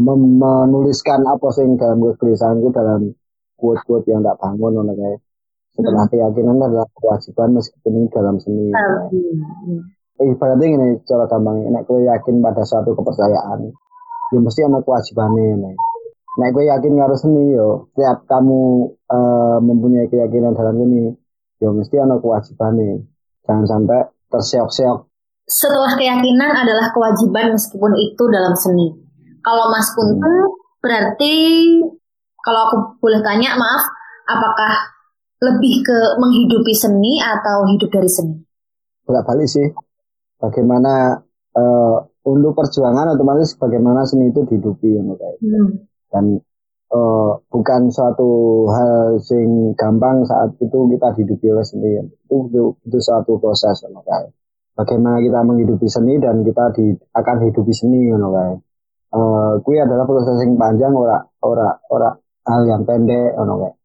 mem- 0.00 0.38
menuliskan 0.40 1.20
apa 1.26 1.52
sing 1.52 1.76
dalam 1.76 2.00
kegelisahanku 2.00 2.72
dalam 2.72 3.12
quote-quote 3.58 4.08
yang 4.08 4.22
tak 4.22 4.38
bangun 4.38 4.78
ngono 4.78 4.92
kae. 4.94 5.16
Setelah 5.74 6.06
keyakinan 6.10 6.58
adalah 6.58 6.86
kewajiban 6.94 7.58
meskipun 7.58 7.92
ini 7.98 8.08
dalam 8.10 8.36
seni. 8.38 8.70
ngono 8.70 9.06
kae 10.20 10.26
ibaratnya 10.28 10.66
gini 10.68 10.88
cara 11.08 11.24
gampang 11.24 11.64
nek 11.72 11.88
kowe 11.88 11.96
yakin 11.96 12.44
pada 12.44 12.60
suatu 12.60 12.92
kepercayaan 12.92 13.72
ya 14.30 14.38
mesti 14.38 14.60
ada 14.68 14.84
kewajibannya 14.84 15.56
nih 15.64 15.74
nek 16.36 16.48
kowe 16.52 16.60
yakin 16.60 16.92
karo 17.00 17.16
seni 17.16 17.56
yo 17.56 17.88
setiap 17.96 18.28
kamu 18.28 18.60
eh, 19.08 19.58
mempunyai 19.64 20.12
keyakinan 20.12 20.52
dalam 20.52 20.76
seni 20.76 21.16
ya 21.60 21.68
mesti 21.70 21.96
ada 22.00 22.16
kewajibannya 22.18 23.04
jangan 23.44 23.66
sampai 23.68 24.00
terseok-seok 24.32 24.98
setelah 25.50 25.92
keyakinan 25.98 26.52
adalah 26.54 26.94
kewajiban 26.94 27.50
meskipun 27.58 27.90
itu 27.98 28.22
dalam 28.30 28.54
seni. 28.54 28.94
Kalau 29.42 29.66
Mas 29.66 29.90
Kunten 29.98 30.46
berarti 30.78 31.34
kalau 32.38 32.70
aku 32.70 33.02
boleh 33.02 33.18
tanya 33.18 33.58
maaf, 33.58 33.82
apakah 34.30 34.94
lebih 35.42 35.82
ke 35.82 35.98
menghidupi 36.22 36.70
seni 36.70 37.18
atau 37.18 37.66
hidup 37.66 37.90
dari 37.90 38.06
seni? 38.06 38.38
bolak 39.10 39.26
balik 39.26 39.50
sih 39.50 39.66
bagaimana 40.38 41.18
eh, 41.58 41.96
untuk 42.30 42.54
perjuangan 42.54 43.18
otomatis 43.18 43.58
bagaimana 43.58 44.06
seni 44.06 44.30
itu 44.30 44.46
dihidupi 44.46 44.86
ngono 45.02 45.18
kae. 45.18 45.36
dan 46.14 46.38
eh, 46.90 47.30
bukan 47.50 47.80
suatu 47.90 48.30
hal 48.70 49.18
sing 49.22 49.72
gampang 49.78 50.26
saat 50.26 50.54
itu 50.58 50.78
kita 50.90 51.14
dihidupi 51.14 51.46
oleh 51.54 51.64
seni 51.66 51.90
itu 52.02 52.36
itu, 52.50 52.62
itu 52.86 52.98
suatu 52.98 53.38
proses 53.38 53.78
ngono 53.86 54.02
kae. 54.02 54.28
bagaimana 54.74 55.22
kita 55.22 55.40
menghidupi 55.44 55.86
seni 55.86 56.16
dan 56.18 56.42
kita 56.42 56.72
di, 56.74 56.94
akan 57.14 57.36
hidupi 57.46 57.72
seni 57.74 58.10
ngono 58.10 58.28
kae. 58.34 58.54
eh 59.10 59.52
kui 59.62 59.76
adalah 59.78 60.06
proses 60.06 60.38
yang 60.42 60.54
panjang 60.54 60.94
ora 60.94 61.18
ora 61.42 61.68
ora 61.90 62.10
hal 62.46 62.62
yang 62.66 62.82
pendek 62.86 63.36
ono 63.38 63.54
kayak 63.60 63.76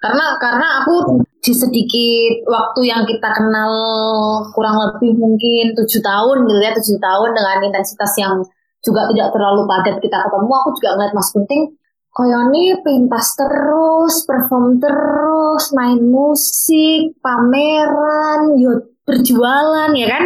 Karena 0.00 0.32
karena 0.40 0.80
aku 0.80 1.20
di 1.44 1.52
sedikit 1.52 2.32
waktu 2.48 2.88
yang 2.88 3.04
kita 3.04 3.28
kenal 3.36 3.72
kurang 4.56 4.76
lebih 4.80 5.12
mungkin 5.20 5.76
tujuh 5.76 6.00
tahun 6.00 6.48
gitu 6.48 6.60
ya 6.60 6.72
tujuh 6.72 6.96
tahun 6.96 7.30
dengan 7.36 7.56
intensitas 7.68 8.12
yang 8.16 8.40
juga 8.80 9.04
tidak 9.12 9.28
terlalu 9.28 9.68
padat 9.68 10.00
kita 10.00 10.16
ketemu 10.24 10.52
aku 10.56 10.68
juga 10.80 10.88
ngeliat 10.96 11.12
Mas 11.12 11.28
Kunting 11.36 11.62
koyone 12.10 12.82
pentas 12.82 13.38
terus 13.38 14.26
perform 14.26 14.82
terus 14.82 15.70
main 15.72 16.02
musik 16.02 17.14
pameran 17.22 18.58
yuk 18.58 18.98
berjualan 19.06 19.90
ya 19.94 20.06
kan? 20.10 20.24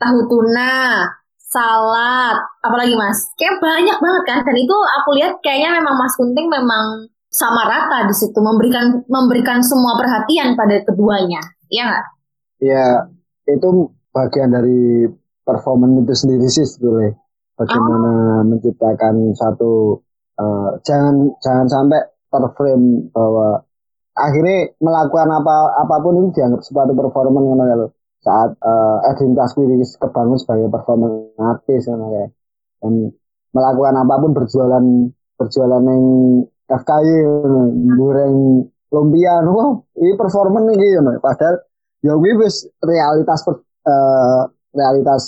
Tahu 0.00 0.18
tuna 0.26 1.06
salad 1.50 2.36
apalagi 2.62 2.94
mas? 2.94 3.30
Kayak 3.34 3.58
banyak 3.58 3.98
banget 3.98 4.22
kan? 4.26 4.38
Dan 4.46 4.56
itu 4.58 4.76
aku 4.76 5.08
lihat 5.18 5.32
kayaknya 5.42 5.82
memang 5.82 5.98
Mas 5.98 6.14
Kunting 6.14 6.46
memang 6.46 7.10
sama 7.30 7.62
rata 7.66 8.10
di 8.10 8.14
situ 8.14 8.38
memberikan 8.42 9.06
memberikan 9.06 9.62
semua 9.62 9.98
perhatian 9.98 10.54
pada 10.54 10.82
keduanya. 10.82 11.42
Ya 11.70 11.90
nggak? 11.90 12.04
Ya 12.62 12.84
itu 13.50 13.90
bagian 14.14 14.50
dari 14.54 15.06
performance 15.42 16.06
itu 16.06 16.14
sendiri 16.26 16.46
sih 16.50 16.66
sebetulnya. 16.66 17.18
Bagaimana 17.58 18.40
menciptakan 18.48 19.36
satu 19.36 20.00
eh, 20.40 20.70
jangan 20.86 21.14
jangan 21.44 21.66
sampai 21.68 22.00
terframe 22.30 23.10
bahwa 23.14 23.60
akhirnya 24.14 24.74
melakukan 24.82 25.28
apa 25.30 25.54
apa 25.82 25.94
pun 26.02 26.12
itu 26.20 26.28
dianggap 26.40 26.60
ngono 26.64 27.64
ya 27.66 27.76
lho. 27.80 27.88
saat 28.20 28.50
eh, 28.52 28.96
identitas 29.16 29.56
kuwi 29.56 29.80
kebangun 29.96 30.36
sebagai 30.36 30.68
performance 30.68 31.32
artis 31.40 31.88
ngono 31.88 32.06
kayak 32.12 32.30
dan 32.80 32.92
melakukan 33.56 33.94
apa 33.96 34.14
pun 34.20 34.30
berjualan 34.36 34.84
berjualan 35.40 35.82
yang 35.88 36.04
FKY 36.70 37.10
goreng 37.96 38.36
lumpia 38.92 39.34
wah 39.48 39.80
ini 39.98 40.12
performance 40.20 40.68
iki 40.76 40.86
ngono 41.00 41.10
padahal 41.22 41.56
ya 42.04 42.12
kuwi 42.16 42.32
wis 42.44 42.68
realitas 42.84 43.40
per- 43.46 43.64
eh, 43.88 44.42
realitas 44.76 45.22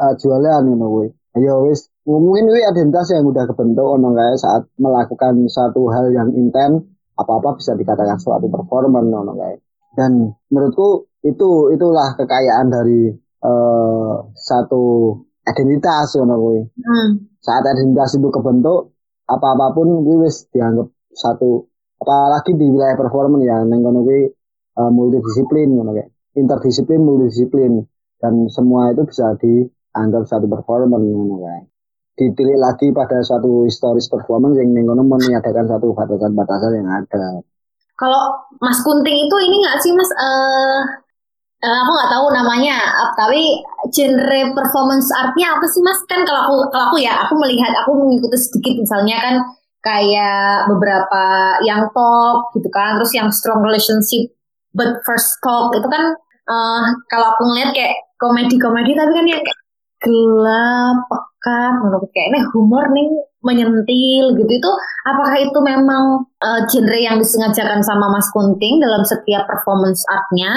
eh, 0.00 0.14
jualan 0.20 0.62
ngono 0.68 0.86
kuwi. 0.92 1.08
Ya 1.40 1.54
wis 1.64 1.90
mungkin 2.04 2.52
kuwi 2.52 2.62
identitas 2.68 3.16
yang 3.16 3.24
udah 3.24 3.48
kebentuk 3.48 3.84
ono 3.84 4.12
kayak 4.12 4.36
saat 4.36 4.62
melakukan 4.76 5.40
satu 5.48 5.88
hal 5.88 6.12
yang 6.12 6.28
intens 6.36 6.84
apa-apa 7.16 7.56
bisa 7.56 7.72
dikatakan 7.72 8.20
suatu 8.20 8.52
performance 8.52 9.08
ono 9.08 9.32
kayak 9.32 9.64
dan 9.96 10.36
menurutku 10.52 11.08
itu 11.24 11.72
itulah 11.72 12.12
kekayaan 12.20 12.68
dari 12.68 13.08
eh, 13.40 14.14
satu 14.36 15.16
identitas 15.48 16.12
ngono 16.20 16.34
kuwi. 16.36 16.60
Hmm. 16.84 17.10
saat 17.40 17.64
identitas 17.72 18.16
itu 18.16 18.28
kebentuk 18.28 18.96
apa 19.28 19.56
apa 19.56 19.72
pun 19.72 20.04
gue 20.04 20.28
wis 20.28 20.48
dianggap 20.52 20.88
satu 21.12 21.68
apalagi 22.00 22.56
di 22.56 22.68
wilayah 22.68 22.96
performance 22.96 23.44
ya 23.48 23.64
neng 23.64 23.80
kono 23.80 24.04
kuwi 24.04 24.28
eh, 24.76 24.90
multidisiplin 24.92 25.72
ngono 25.72 25.96
kayak 25.96 26.12
interdisiplin 26.36 27.00
multidisiplin. 27.00 27.72
Dan 28.20 28.48
semua 28.48 28.88
itu 28.88 29.04
bisa 29.04 29.36
dianggap 29.36 30.28
satu 30.28 30.48
performance 30.48 31.04
ngono 31.08 31.36
kayak 31.40 31.73
ditilik 32.14 32.58
lagi 32.58 32.94
pada 32.94 33.18
suatu 33.26 33.66
historis 33.66 34.06
performance 34.06 34.54
yang 34.58 34.70
neng 34.70 34.86
kono 34.86 35.02
meniadakan 35.02 35.66
satu 35.66 35.90
batasan-batasan 35.98 36.72
yang 36.78 36.88
ada 36.90 37.42
Kalau 37.94 38.22
Mas 38.58 38.82
Kunting 38.82 39.18
itu 39.26 39.36
ini 39.46 39.56
nggak 39.62 39.78
sih 39.82 39.92
Mas? 39.94 40.10
eh 40.14 40.80
eh, 41.64 41.76
aku 41.82 41.90
nggak 41.94 42.10
tahu 42.12 42.26
namanya, 42.34 42.76
ap- 43.02 43.16
tapi 43.18 43.62
genre 43.94 44.40
performance 44.54 45.08
artnya 45.14 45.58
apa 45.58 45.66
sih 45.70 45.82
Mas? 45.82 45.98
Kan 46.06 46.22
kalau 46.26 46.40
aku 46.46 46.54
kalau 46.70 46.84
aku 46.90 46.98
ya, 47.02 47.14
aku 47.26 47.34
melihat 47.38 47.72
aku 47.82 47.90
mengikuti 47.98 48.38
sedikit 48.38 48.74
misalnya 48.82 49.16
kan 49.22 49.34
kayak 49.84 50.66
beberapa 50.70 51.22
yang 51.66 51.86
top 51.94 52.50
gitu 52.56 52.68
kan, 52.70 52.98
terus 52.98 53.12
yang 53.14 53.28
strong 53.30 53.60
relationship 53.62 54.30
but 54.74 55.02
first 55.06 55.38
talk 55.42 55.70
itu 55.74 55.86
kan 55.86 56.14
eh 56.44 56.82
kalau 57.10 57.26
aku 57.34 57.42
ngeliat 57.48 57.70
kayak 57.72 57.94
komedi-komedi 58.20 58.92
tapi 58.98 59.10
kan 59.16 59.24
kayak 59.26 59.44
gelap, 60.04 60.98
pekat, 61.44 61.72
menurut 61.84 62.08
kayak 62.16 62.32
ini 62.32 62.40
humor 62.56 62.88
nih 62.88 63.08
menyentil 63.44 64.24
gitu. 64.40 64.48
Itu 64.48 64.70
apakah 65.04 65.36
itu 65.36 65.58
memang 65.60 66.24
eh, 66.40 66.60
genre 66.64 66.96
yang 66.96 67.20
disengajakan 67.20 67.84
sama 67.84 68.08
Mas 68.08 68.32
Kunting 68.32 68.80
dalam 68.80 69.04
setiap 69.04 69.44
performance 69.44 70.00
artnya? 70.08 70.48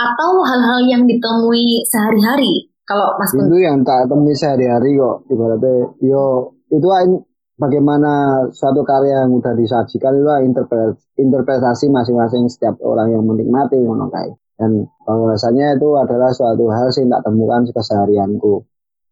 Atau 0.00 0.40
hal-hal 0.48 0.80
yang 0.88 1.04
ditemui 1.04 1.84
sehari-hari? 1.84 2.72
Kalau 2.88 3.20
Mas 3.20 3.36
Kunting. 3.36 3.52
itu 3.52 3.58
yang 3.60 3.76
tak 3.84 4.08
temui 4.08 4.32
sehari-hari 4.32 4.96
kok. 4.96 5.28
Ibaratnya 5.28 5.92
yo 6.00 6.56
itu 6.72 6.88
bagaimana 7.60 8.40
suatu 8.56 8.80
karya 8.80 9.28
yang 9.28 9.36
udah 9.36 9.52
disajikan 9.52 10.16
itu 10.16 10.32
interpretasi, 11.20 11.92
masing-masing 11.92 12.48
setiap 12.48 12.80
orang 12.80 13.12
yang 13.12 13.22
menikmati 13.28 13.76
ngono 13.84 14.08
kae. 14.08 14.32
dan 14.60 14.84
bahwasanya 15.08 15.80
itu 15.80 15.88
adalah 15.96 16.28
suatu 16.36 16.68
hal 16.68 16.92
yang 16.92 17.08
tak 17.08 17.24
temukan 17.24 17.64
keseharianku 17.72 18.60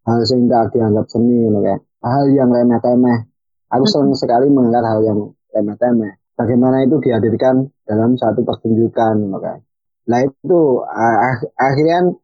hal 0.07 0.19
yang 0.23 0.47
tak 0.47 0.63
dianggap 0.75 1.05
seni 1.11 1.47
ngono 1.47 1.59
kae. 1.65 1.77
hal 2.05 2.25
yang 2.31 2.49
remeh-temeh 2.51 3.17
aku 3.67 3.85
sering 3.87 4.15
sekali 4.15 4.47
mengangkat 4.47 4.83
hal 4.87 4.99
yang 5.03 5.19
remeh-temeh 5.51 6.11
bagaimana 6.39 6.87
itu 6.87 6.95
dihadirkan 7.03 7.67
dalam 7.83 8.15
satu 8.15 8.45
pertunjukan 8.47 9.13
ngono 9.19 9.37
kae. 9.43 9.59
Nah 10.09 10.19
itu 10.25 10.61
ah- 10.87 11.19
ah- 11.35 11.51
akhirnya 11.59 12.15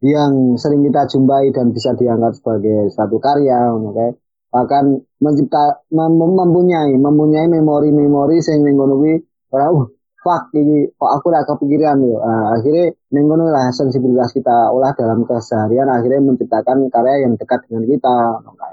yang 0.00 0.56
sering 0.56 0.80
kita 0.86 1.04
jumpai 1.12 1.52
dan 1.52 1.76
bisa 1.76 1.92
dianggap 1.92 2.32
sebagai 2.38 2.88
suatu 2.94 3.20
karya 3.20 3.74
kae. 3.96 4.10
bahkan 4.50 4.98
mencipta 5.22 5.86
mem- 5.94 6.18
mempunyai 6.18 6.98
mempunyai 6.98 7.46
memori-memori 7.46 8.42
sing 8.42 8.66
ning 8.66 8.74
ngono 8.74 8.98
kuwi 8.98 9.14
ora 9.54 9.70
uh 9.70 9.86
fuck 10.20 10.52
iki 10.52 10.92
kok 10.94 11.10
aku 11.16 11.32
ora 11.32 11.42
kepikiran 11.44 12.00
yo. 12.04 12.20
Ah, 12.20 12.56
akhirnya 12.56 12.92
ning 13.12 13.24
ngono 13.26 13.48
lah 13.48 13.72
sensibilitas 13.72 14.36
kita 14.36 14.68
olah 14.70 14.92
dalam 14.94 15.24
keseharian 15.24 15.88
akhirnya 15.88 16.20
menciptakan 16.20 16.92
karya 16.92 17.24
yang 17.24 17.34
dekat 17.40 17.64
dengan 17.66 17.84
kita 17.88 18.16
ngono 18.40 18.52
kae. 18.56 18.72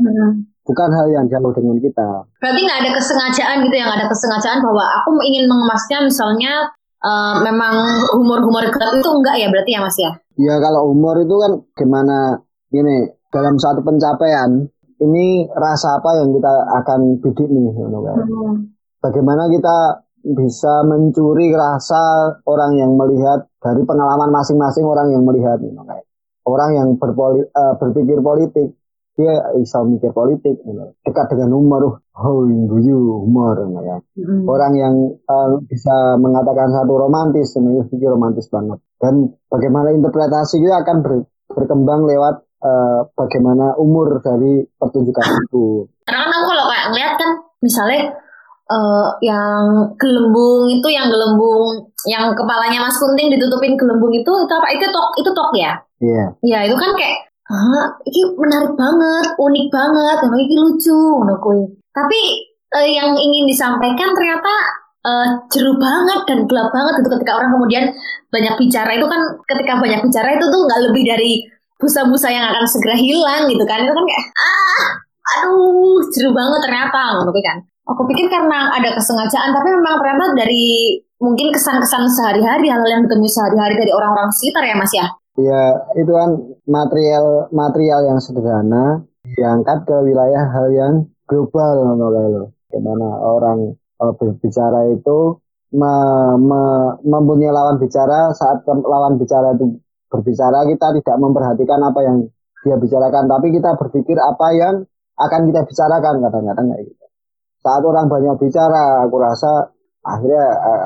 bukan 0.68 0.90
hal 0.92 1.08
yang 1.08 1.26
jauh 1.32 1.52
dengan 1.56 1.80
kita. 1.80 2.28
Berarti 2.44 2.60
nggak 2.68 2.80
ada 2.84 2.92
kesengajaan 2.92 3.58
gitu 3.64 3.76
ya 3.80 3.84
nggak 3.88 4.00
ada 4.04 4.10
kesengajaan 4.12 4.60
bahwa 4.60 4.84
aku 5.00 5.10
ingin 5.24 5.48
mengemasnya 5.48 5.98
misalnya 6.04 6.54
eh, 7.00 7.36
memang 7.48 7.76
humor-humor 8.20 8.68
gelap 8.68 8.92
itu 9.00 9.08
enggak 9.08 9.36
ya 9.40 9.48
berarti 9.48 9.72
ya 9.72 9.80
Mas 9.80 9.96
ya? 9.96 10.12
Ya 10.36 10.56
kalau 10.60 10.92
humor 10.92 11.16
itu 11.24 11.36
kan 11.40 11.52
gimana? 11.80 12.44
Gini 12.68 13.08
dalam 13.32 13.56
satu 13.56 13.80
pencapaian 13.80 14.68
ini 15.00 15.48
rasa 15.56 16.04
apa 16.04 16.20
yang 16.20 16.36
kita 16.36 16.54
akan 16.84 17.24
bidik 17.24 17.48
nih 17.48 17.72
ngono 17.72 18.00
kae. 18.04 18.24
Bagaimana 19.00 19.48
kita 19.48 20.07
bisa 20.36 20.84
mencuri 20.84 21.56
rasa 21.56 22.36
orang 22.44 22.76
yang 22.76 22.92
melihat 23.00 23.48
dari 23.64 23.84
pengalaman 23.88 24.32
masing-masing 24.32 24.84
orang 24.84 25.12
yang 25.16 25.24
melihat 25.24 25.60
ngono 25.64 25.88
kae. 25.88 26.04
Orang 26.48 26.72
yang 26.76 26.90
berpoli, 26.96 27.44
eh, 27.44 27.74
berpikir 27.80 28.20
politik 28.24 28.76
dia 29.18 29.34
bisa 29.58 29.82
mikir 29.82 30.14
politik 30.14 30.62
ngono. 30.62 30.94
dekat 31.02 31.34
dengan 31.34 31.58
humor 31.58 32.06
oh 32.06 32.46
guyu 32.46 33.26
humor 33.26 33.58
ngono 33.66 33.82
kae 33.82 34.00
orang 34.46 34.74
yang 34.78 34.96
eh, 35.18 35.50
bisa 35.66 36.22
mengatakan 36.22 36.70
satu 36.70 36.94
romantis 36.94 37.58
ini 37.58 37.82
pikir 37.90 38.14
romantis 38.14 38.46
banget 38.54 38.78
dan 39.02 39.34
bagaimana 39.50 39.90
interpretasi 39.90 40.62
itu 40.62 40.70
akan 40.70 41.02
ber- 41.02 41.26
berkembang 41.50 42.06
lewat 42.06 42.46
eh, 42.62 43.02
bagaimana 43.18 43.74
umur 43.82 44.22
dari 44.22 44.62
pertunjukan 44.78 45.26
itu 45.50 45.90
Karena 46.06 46.30
kan 46.30 46.32
aku 46.38 46.46
kalau 46.54 46.66
kayak 46.70 46.86
ngeliat 46.94 47.14
kan 47.18 47.30
misalnya 47.66 48.02
eh, 48.68 49.08
yang 49.24 49.92
gelembung 49.96 50.68
itu 50.68 50.88
yang 50.92 51.08
gelembung 51.08 51.88
yang 52.08 52.32
kepalanya 52.36 52.84
Mas 52.84 53.00
Kunting 53.00 53.32
ditutupin 53.34 53.76
gelembung 53.80 54.12
itu 54.12 54.28
itu 54.28 54.54
apa? 54.54 54.68
Itu 54.76 54.86
tok 54.92 55.08
itu 55.20 55.30
tok 55.32 55.52
ya? 55.56 55.72
iya 55.98 56.26
Ya 56.44 56.60
itu 56.68 56.78
kan 56.78 56.94
kayak 56.94 57.28
Hah, 57.48 57.88
ini 58.04 58.28
menarik 58.36 58.76
banget, 58.76 59.40
unik 59.40 59.68
banget, 59.72 60.18
yang 60.20 60.36
ini 60.36 60.56
lucu, 60.60 60.92
ngono 60.92 61.40
kuwi. 61.40 61.64
Tapi 61.96 62.44
eh, 62.76 62.90
yang 62.92 63.16
ingin 63.16 63.48
disampaikan 63.48 64.12
ternyata 64.12 64.52
eh, 65.08 65.28
jeru 65.48 65.80
banget 65.80 66.28
dan 66.28 66.44
gelap 66.44 66.70
banget 66.76 67.00
gitu 67.00 67.10
ketika 67.16 67.40
orang 67.40 67.56
kemudian 67.56 67.86
banyak 68.28 68.54
bicara 68.60 68.92
itu 69.00 69.08
kan 69.08 69.22
ketika 69.48 69.80
banyak 69.80 70.00
bicara 70.04 70.28
itu 70.36 70.46
tuh 70.52 70.62
nggak 70.68 70.82
lebih 70.92 71.04
dari 71.08 71.32
busa-busa 71.80 72.28
yang 72.34 72.46
akan 72.52 72.66
segera 72.68 72.98
hilang 73.00 73.48
gitu 73.48 73.64
kan 73.64 73.86
itu 73.86 73.94
kan 73.94 74.04
kayak 74.04 74.26
ah 74.36 74.86
aduh 75.38 76.02
jeru 76.12 76.34
banget 76.34 76.60
ternyata 76.66 77.00
ngono 77.16 77.30
kuwi 77.32 77.46
kan 77.46 77.58
aku 77.88 78.02
pikir 78.12 78.28
karena 78.28 78.76
ada 78.76 78.92
kesengajaan 78.94 79.56
tapi 79.56 79.68
memang 79.72 79.96
ternyata 80.04 80.36
dari 80.36 81.00
mungkin 81.18 81.50
kesan-kesan 81.50 82.06
sehari-hari 82.12 82.70
hal-hal 82.70 82.90
yang 82.92 83.02
ditemui 83.08 83.32
sehari-hari 83.32 83.80
dari 83.80 83.92
orang-orang 83.96 84.30
sekitar 84.36 84.64
ya 84.68 84.76
mas 84.76 84.94
ya 84.94 85.08
ya 85.40 85.64
itu 85.96 86.12
kan 86.12 86.30
material 86.68 87.48
material 87.56 88.06
yang 88.06 88.20
sederhana 88.20 89.02
diangkat 89.24 89.84
ke 89.88 89.96
wilayah 90.08 90.44
hal 90.52 90.68
yang 90.72 90.94
global 91.28 91.98
lho. 92.00 92.46
Gimana 92.72 93.08
orang 93.20 93.76
eh, 93.76 94.14
berbicara 94.16 94.92
itu 94.92 95.40
me- 95.76 96.38
me- 96.40 96.96
mempunyai 97.04 97.52
lawan 97.52 97.80
bicara 97.80 98.32
saat 98.32 98.64
lawan 98.68 99.20
bicara 99.20 99.56
itu 99.56 99.80
berbicara 100.08 100.64
kita 100.68 100.88
tidak 101.04 101.18
memperhatikan 101.20 101.80
apa 101.84 102.00
yang 102.04 102.18
dia 102.64 102.76
bicarakan 102.80 103.28
tapi 103.28 103.52
kita 103.52 103.76
berpikir 103.76 104.16
apa 104.20 104.48
yang 104.56 104.76
akan 105.20 105.42
kita 105.52 105.62
bicarakan 105.68 106.16
kadang-kadang 106.24 106.66
kayak 106.72 106.84
gitu. 106.88 107.06
Saat 107.62 107.84
orang 107.84 108.08
banyak 108.08 108.36
bicara, 108.40 109.04
aku 109.06 109.18
rasa 109.20 109.74
akhirnya 110.08 110.46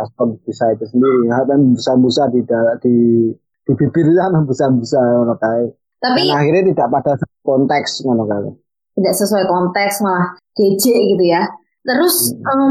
uh, 0.09 0.33
bisa 0.41 0.73
itu 0.73 0.85
sendiri, 0.89 1.29
dan 1.29 1.77
busa-busa 1.77 2.31
di 2.33 2.41
di 2.81 2.95
di 3.61 3.71
bibir 3.77 4.05
itu 4.09 4.39
busa-busa 4.49 4.99
ngono 5.21 5.35
kayak. 5.37 5.77
Tapi 6.01 6.21
Dan 6.25 6.37
akhirnya 6.41 6.63
tidak 6.73 6.87
pada 6.89 7.13
konteks 7.45 8.01
ngono 8.05 8.25
kayak. 8.25 8.53
tidak 8.91 9.15
sesuai 9.15 9.47
konteks 9.47 10.03
malah 10.03 10.35
gece 10.51 10.91
gitu 10.91 11.23
ya. 11.23 11.47
Terus 11.81 12.35
em, 12.35 12.63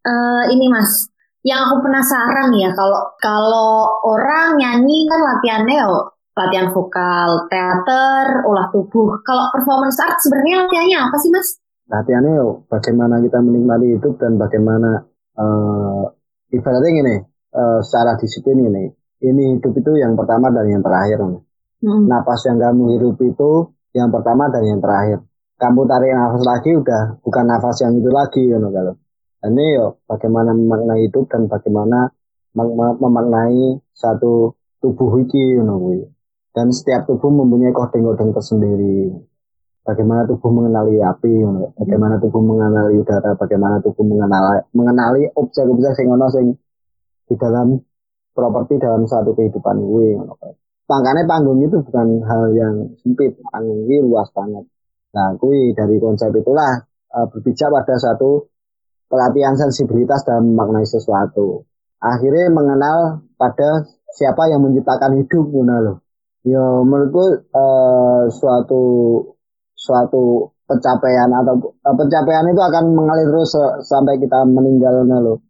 eh, 0.00 0.44
ini 0.56 0.66
mas, 0.72 1.04
yang 1.44 1.68
aku 1.68 1.84
penasaran 1.84 2.48
ya 2.56 2.72
kalau 2.72 3.12
kalau 3.20 4.00
orang 4.08 4.56
nyanyi 4.56 5.04
kan 5.04 5.20
latihannya 5.20 5.76
yo 5.84 6.14
latihan 6.34 6.72
vokal, 6.74 7.46
teater, 7.46 8.42
olah 8.48 8.66
tubuh. 8.72 9.20
Kalau 9.22 9.52
performance 9.54 10.00
art 10.02 10.18
sebenarnya 10.18 10.66
latihannya 10.66 10.98
apa 11.06 11.16
sih 11.20 11.30
mas? 11.30 11.48
Latihannya 11.90 12.32
yo 12.40 12.48
bagaimana 12.68 13.20
kita 13.20 13.38
menikmati 13.44 13.86
hidup 13.98 14.14
dan 14.16 14.40
bagaimana 14.40 15.04
eh 15.36 16.04
ibaratnya 16.54 16.90
gini 16.90 17.16
eh, 17.54 17.80
secara 17.84 18.16
disiplin 18.20 18.64
gini. 18.64 18.84
Ini 19.24 19.56
hidup 19.58 19.72
itu 19.72 19.92
yang 19.96 20.14
pertama 20.18 20.52
dan 20.52 20.68
yang 20.68 20.82
terakhir 20.84 21.20
Hmm. 21.84 22.08
napas 22.08 22.40
yang 22.48 22.56
kamu 22.56 22.96
hirup 22.96 23.20
itu 23.20 23.68
yang 23.92 24.08
pertama 24.08 24.48
dan 24.48 24.64
yang 24.64 24.80
terakhir. 24.80 25.20
Kamu 25.60 25.84
tarik 25.84 26.16
nafas 26.16 26.40
lagi 26.40 26.70
udah 26.72 27.20
bukan 27.20 27.44
nafas 27.44 27.76
yang 27.84 27.92
itu 28.00 28.08
lagi 28.08 28.42
gitu 28.48 28.68
kalau. 28.72 28.96
Ini 29.44 29.64
yo 29.76 30.00
bagaimana 30.08 30.56
memaknai 30.56 31.04
hidup 31.04 31.28
dan 31.28 31.44
bagaimana 31.44 32.08
mem- 32.56 32.72
mem- 32.72 32.98
memaknai 33.04 33.84
satu 33.92 34.56
tubuh 34.80 35.20
iki 35.20 35.60
gitu 35.60 35.74
kuwi. 35.76 36.08
dan 36.54 36.70
setiap 36.70 37.04
tubuh 37.04 37.28
mempunyai 37.34 37.74
kodeng-kodeng 37.74 38.30
tersendiri 38.30 39.10
bagaimana 39.84 40.24
tubuh 40.24 40.50
mengenali 40.50 40.98
api 40.98 41.44
bagaimana 41.76 42.16
tubuh 42.16 42.40
mengenali 42.40 42.98
udara 42.98 43.36
bagaimana 43.36 43.78
tubuh 43.84 44.02
mengenali 44.02 44.64
mengenali 44.72 45.28
objek-objek 45.36 45.92
sing 45.92 46.08
ono 46.08 46.26
sing 46.32 46.56
di 47.28 47.34
dalam 47.36 47.76
properti 48.34 48.82
dalam 48.82 49.06
satu 49.06 49.32
kehidupan 49.32 49.78
gue. 49.78 50.18
Makanya 50.84 51.24
panggung 51.24 51.64
itu 51.64 51.80
bukan 51.80 52.20
hal 52.28 52.52
yang 52.52 52.92
sempit, 53.00 53.40
panggung 53.48 53.88
ini 53.88 54.04
luas 54.04 54.28
banget. 54.34 54.68
Nah, 55.14 55.32
gue 55.38 55.72
dari 55.72 55.96
konsep 56.02 56.34
itulah 56.34 56.84
eh, 56.84 57.26
berbicara 57.30 57.80
pada 57.80 57.96
satu 57.96 58.50
pelatihan 59.08 59.54
sensibilitas 59.56 60.26
dalam 60.26 60.52
memaknai 60.52 60.84
sesuatu. 60.84 61.64
Akhirnya 62.02 62.52
mengenal 62.52 63.24
pada 63.38 63.88
siapa 64.12 64.50
yang 64.52 64.60
menciptakan 64.60 65.24
hidup, 65.24 65.46
loh. 65.54 65.96
Ya 66.44 66.60
menurutku 66.60 67.48
eh, 67.48 68.22
suatu 68.28 68.82
suatu 69.84 70.48
pencapaian 70.64 71.28
atau 71.28 71.76
eh, 71.76 71.94
pencapaian 72.00 72.48
itu 72.48 72.60
akan 72.64 72.84
mengalir 72.96 73.28
terus 73.28 73.52
sampai 73.84 74.16
kita 74.16 74.48
meninggal 74.48 75.04
loh 75.04 75.44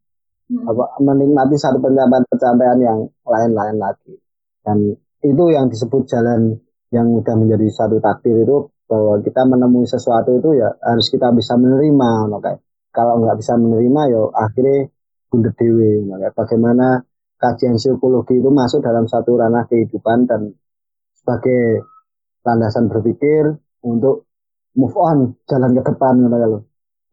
Hmm. 0.45 0.61
apa 0.69 1.00
menikmati 1.00 1.57
satu 1.57 1.81
pencapaian-pencapaian 1.81 2.76
yang 2.76 2.99
lain-lain 3.25 3.81
lagi. 3.81 4.12
Dan 4.61 4.93
itu 5.25 5.45
yang 5.49 5.73
disebut 5.73 6.05
jalan 6.05 6.61
yang 6.93 7.09
udah 7.17 7.33
menjadi 7.33 7.64
satu 7.73 7.97
takdir 7.97 8.45
itu 8.45 8.69
bahwa 8.85 9.25
kita 9.25 9.49
menemui 9.49 9.88
sesuatu 9.88 10.37
itu 10.37 10.61
ya 10.61 10.69
harus 10.85 11.09
kita 11.09 11.33
bisa 11.33 11.57
menerima 11.57 12.29
no, 12.29 12.45
kayak. 12.45 12.61
Kalau 12.93 13.25
nggak 13.25 13.41
bisa 13.41 13.57
menerima 13.57 14.00
ya 14.12 14.21
akhirnya 14.37 14.93
bundet 15.33 15.55
dewe 15.57 16.05
no, 16.05 16.21
kayak. 16.21 16.37
Bagaimana 16.37 17.00
kajian 17.41 17.81
psikologi 17.81 18.37
itu 18.37 18.53
masuk 18.53 18.85
dalam 18.85 19.09
satu 19.09 19.41
ranah 19.41 19.64
kehidupan 19.64 20.29
dan 20.29 20.53
sebagai 21.17 21.88
landasan 22.45 22.93
berpikir 22.93 23.57
untuk 23.85 24.26
move 24.75 24.97
on 24.99 25.38
jalan 25.47 25.71
ke 25.76 25.83
depan 25.87 26.19
ngono 26.19 26.37
kalau 26.41 26.59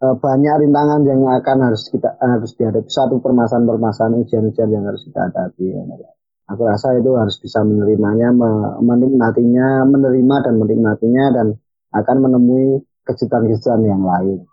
eh, 0.02 0.16
banyak 0.18 0.54
rintangan 0.66 1.02
yang 1.06 1.22
akan 1.28 1.58
harus 1.70 1.84
kita 1.92 2.18
harus 2.18 2.52
dihadapi 2.58 2.90
satu 2.90 3.22
permasalahan-permasalahan 3.22 4.24
ujian-ujian 4.26 4.70
yang 4.72 4.84
harus 4.88 5.06
kita 5.06 5.30
hadapi. 5.30 5.78
Aku 6.52 6.68
rasa 6.68 7.00
itu 7.00 7.16
harus 7.16 7.40
bisa 7.40 7.64
menerimanya, 7.64 8.36
me- 8.36 8.76
menikmatinya, 8.84 9.88
menerima 9.88 10.36
dan 10.44 10.54
menikmatinya 10.60 11.26
dan 11.32 11.48
akan 11.96 12.18
menemui 12.28 12.84
kejutan-kejutan 13.08 13.88
yang 13.88 14.04
lain. 14.04 14.44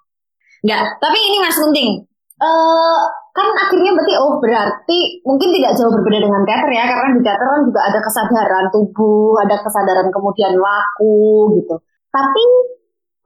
Enggak, 0.63 0.83
tapi 1.03 1.19
ini 1.19 1.37
Mas 1.43 1.59
Kunting. 1.59 2.07
Eh 2.39 3.01
kan 3.39 3.49
akhirnya 3.55 3.95
berarti 3.95 4.15
oh 4.19 4.43
berarti 4.43 5.23
mungkin 5.23 5.55
tidak 5.55 5.79
jauh 5.79 5.95
berbeda 5.95 6.27
dengan 6.27 6.43
teater 6.43 6.71
ya 6.75 6.85
karena 6.91 7.11
di 7.15 7.23
teater 7.23 7.47
kan 7.47 7.63
juga 7.67 7.81
ada 7.87 7.99
kesadaran 8.03 8.67
tubuh, 8.75 9.39
ada 9.43 9.57
kesadaran 9.63 10.09
kemudian 10.11 10.55
laku 10.59 11.55
gitu. 11.63 11.75
Tapi 12.09 12.45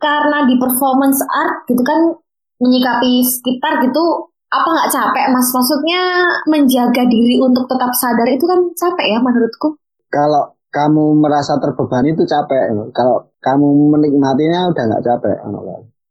karena 0.02 0.44
di 0.50 0.58
performance 0.58 1.22
art 1.30 1.62
gitu 1.70 1.82
kan 1.86 2.18
menyikapi 2.58 3.22
sekitar 3.22 3.82
gitu 3.82 4.30
apa 4.52 4.68
nggak 4.68 4.90
capek 4.92 5.26
Mas? 5.32 5.48
Maksudnya 5.48 6.02
menjaga 6.44 7.08
diri 7.08 7.40
untuk 7.40 7.64
tetap 7.70 7.94
sadar 7.96 8.28
itu 8.28 8.44
kan 8.44 8.60
capek 8.76 9.16
ya 9.16 9.18
menurutku. 9.22 9.80
Kalau 10.12 10.58
kamu 10.72 11.20
merasa 11.20 11.56
terbebani 11.56 12.12
itu 12.12 12.24
capek. 12.28 12.72
Kalau 12.92 13.32
kamu 13.40 13.96
menikmatinya 13.96 14.68
udah 14.72 14.84
nggak 14.92 15.04
capek. 15.04 15.36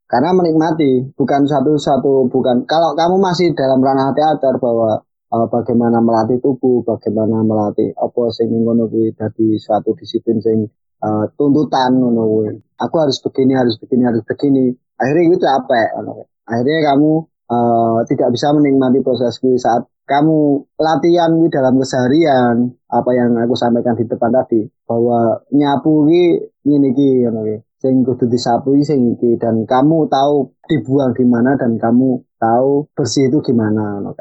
Karena 0.09 0.29
menikmati 0.35 1.13
bukan 1.15 1.45
satu-satu 1.45 2.27
bukan. 2.27 2.65
Kalau 2.65 2.97
kamu 2.97 3.15
masih 3.21 3.53
dalam 3.53 3.79
ranah 3.79 4.11
teater 4.11 4.57
bahwa 4.57 5.01
eh, 5.05 5.47
bagaimana 5.47 6.03
melatih 6.03 6.41
tubuh, 6.43 6.83
bagaimana 6.83 7.45
melatih 7.45 7.95
apa 7.95 8.21
sing 8.35 8.51
ngono 8.51 8.91
kuwi 8.91 9.15
dadi 9.15 9.55
suatu 9.55 9.95
disiplin 9.95 10.41
sing 10.43 10.67
eh, 11.01 11.25
tuntutan 11.37 11.91
ngono 11.97 12.23
kuwi. 12.29 12.51
Aku 12.81 12.95
harus 12.97 13.17
begini, 13.21 13.53
harus 13.57 13.75
begini, 13.81 14.03
harus 14.05 14.23
begini. 14.25 14.73
Akhirnya 14.97 15.23
itu 15.27 15.37
capek. 15.41 15.87
ngono 15.97 16.11
kuwi. 16.21 16.25
Akhirnya 16.47 16.79
kamu 16.93 17.11
eh, 17.51 17.99
tidak 18.09 18.29
bisa 18.33 18.47
menikmati 18.55 18.99
proses 19.03 19.33
kuwi 19.41 19.57
saat 19.57 19.83
kamu 20.11 20.67
latihan 20.75 21.31
kuwi 21.31 21.47
dalam 21.47 21.79
keseharian 21.79 22.55
apa 22.91 23.09
yang 23.15 23.31
aku 23.39 23.55
sampaikan 23.55 23.95
di 23.95 24.03
depan 24.03 24.33
tadi 24.33 24.67
bahwa 24.83 25.39
nyapu 25.55 26.09
ki 26.09 26.23
ngene 26.67 26.91
iki 26.91 27.09
ngono 27.23 27.39
kuwi 27.47 27.57
sing 27.81 28.05
kudu 28.05 28.29
disapu 28.29 28.77
sing 28.83 29.17
iki 29.17 29.39
dan 29.41 29.65
kamu 29.65 30.05
tahu 30.11 30.53
dibuang 30.67 31.15
di 31.17 31.25
mana 31.25 31.57
dan 31.57 31.79
kamu 31.79 32.21
tahu 32.37 32.85
bersih 32.93 33.31
itu 33.31 33.39
gimana 33.41 33.97
ngono. 34.03 34.11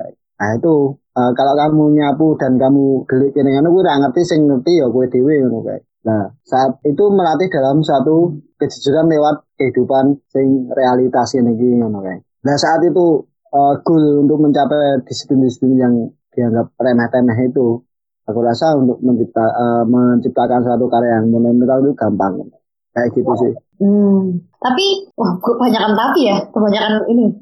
Nah 0.41 0.51
itu 0.57 0.75
eh, 0.97 1.33
kalau 1.35 1.55
kamu 1.59 1.85
nyapu 1.99 2.27
dan 2.39 2.57
kamu 2.57 3.05
gelik 3.11 3.35
kene 3.35 3.59
ngono 3.59 3.69
kuwi 3.75 3.83
ora 3.83 4.01
ngerti 4.07 4.23
sing 4.25 4.41
ngerti 4.47 4.81
ya 4.81 4.87
kowe 4.89 5.05
dhewe 5.11 5.35
ngono 5.43 5.59
kae. 5.67 5.81
Nah, 6.01 6.33
saat 6.45 6.81
itu 6.89 7.05
melatih 7.13 7.53
dalam 7.53 7.85
satu 7.85 8.41
kejujuran 8.57 9.09
lewat 9.13 9.45
kehidupan 9.61 10.17
sing 10.33 10.69
realitas 10.73 11.37
ini 11.37 11.53
kae. 11.57 12.25
Nah, 12.47 12.57
saat 12.57 12.81
itu 12.85 13.29
eh, 13.53 13.75
goal 13.85 14.25
untuk 14.25 14.39
mencapai 14.41 15.05
disiplin-disiplin 15.05 15.77
yang 15.77 15.95
dianggap 16.33 16.73
remeh-temeh 16.81 17.53
itu 17.53 17.83
aku 18.25 18.41
rasa 18.41 18.79
untuk 18.79 19.03
mencipta, 19.05 19.45
eh, 19.45 19.85
menciptakan 19.85 20.65
suatu 20.65 20.87
karya 20.89 21.21
yang 21.21 21.29
monumental 21.29 21.85
itu 21.85 21.93
gampang 21.99 22.49
kayak 22.91 23.11
gitu 23.15 23.33
sih 23.39 23.55
Hmm. 23.81 24.37
Tapi 24.61 25.09
wah 25.17 25.33
kebanyakan 25.41 25.97
tapi 25.97 26.29
ya, 26.29 26.37
kebanyakan 26.53 27.01
ini, 27.09 27.33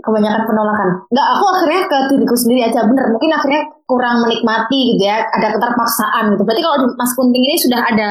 kebanyakan 0.00 0.42
penolakan. 0.48 0.88
Enggak, 1.12 1.26
aku 1.36 1.44
akhirnya 1.52 1.80
ke 1.84 1.98
diriku 2.08 2.32
sendiri 2.32 2.64
aja 2.64 2.80
bener. 2.88 3.12
Mungkin 3.12 3.28
akhirnya 3.28 3.62
kurang 3.92 4.24
menikmati 4.24 4.96
gitu 4.96 5.04
ya, 5.04 5.28
ada 5.28 5.52
keterpaksaan 5.52 6.32
gitu. 6.32 6.42
Berarti 6.48 6.62
kalau 6.64 6.76
di 6.80 6.86
Mas 6.96 7.12
Kunting 7.12 7.44
ini 7.44 7.56
sudah 7.60 7.80
ada 7.84 8.10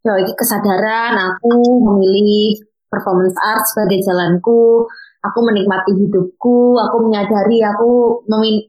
ya 0.00 0.16
kesadaran 0.32 1.12
aku 1.20 1.52
memilih 1.84 2.56
performance 2.88 3.36
art 3.44 3.68
sebagai 3.68 4.00
jalanku. 4.00 4.88
Aku 5.18 5.42
menikmati 5.44 5.92
hidupku, 5.98 6.78
aku 6.78 6.96
menyadari 7.04 7.58
aku 7.60 8.22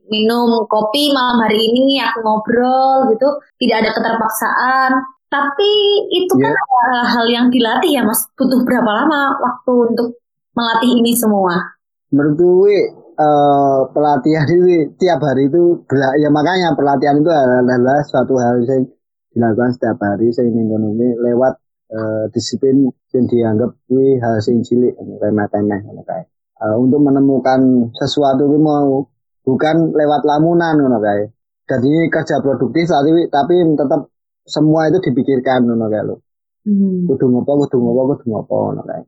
minum 0.09 0.65
kopi 0.65 1.13
malam 1.13 1.45
hari 1.45 1.61
ini, 1.71 2.01
aku 2.01 2.25
ngobrol 2.25 3.05
gitu, 3.13 3.37
tidak 3.61 3.85
ada 3.85 3.89
keterpaksaan. 3.95 4.91
Tapi 5.29 5.71
itu 6.09 6.33
kan 6.41 6.49
Iya. 6.49 6.57
adalah 6.65 7.05
hal 7.05 7.25
yang 7.29 7.45
dilatih 7.53 7.91
ya 7.95 8.01
Mas. 8.01 8.25
Butuh 8.33 8.65
berapa 8.65 8.91
lama 8.91 9.37
waktu 9.39 9.93
untuk 9.93 10.17
melatih 10.57 10.99
ini 10.99 11.13
semua? 11.13 11.79
menurut 12.09 12.35
gue 12.41 12.77
eh, 13.19 13.79
pelatihan 13.91 14.47
itu 14.47 14.95
tiap 14.95 15.19
hari 15.19 15.51
itu 15.51 15.83
ya 16.23 16.29
makanya 16.31 16.73
pelatihan 16.73 17.19
itu 17.19 17.29
adalah 17.29 17.99
suatu 18.07 18.39
hal 18.39 18.63
yang 18.63 18.87
dilakukan 19.35 19.71
setiap 19.75 19.97
hari 20.01 20.31
kono 20.33 20.95
kuwi 20.95 21.09
lewat 21.19 21.53
eh, 21.91 22.23
disiplin 22.31 22.87
yang 23.13 23.25
dianggap 23.27 23.71
kuwi 23.85 24.17
hal 24.23 24.39
sing 24.39 24.63
cilik 24.63 24.95
remeh-temeh 24.97 25.79
ngono 25.85 26.01
kae. 26.07 26.23
Eh, 26.59 26.75
untuk 26.79 27.03
menemukan 27.03 27.91
sesuatu 27.93 28.47
kuwi 28.47 28.59
mau 28.59 29.03
bukan 29.43 29.93
lewat 29.93 30.21
lamunan 30.23 30.75
ngono 30.79 30.99
kae. 31.03 31.23
Jadi 31.69 32.09
kerja 32.09 32.41
produktif 32.41 32.89
tapi 32.89 33.29
tapi 33.29 33.55
tetap 33.77 34.09
semua 34.47 34.89
itu 34.89 34.97
dipikirkan 35.03 35.67
ngono 35.67 35.87
kae 35.91 36.03
lho. 36.07 36.15
Hmm. 36.59 37.07
Kudu 37.07 37.25
ngopo, 37.31 37.65
kudu 37.65 37.77
ngopo, 37.79 38.01
kudu 38.15 38.25
ngopo 38.31 38.55
ngono 38.71 38.81
kae. 38.87 39.03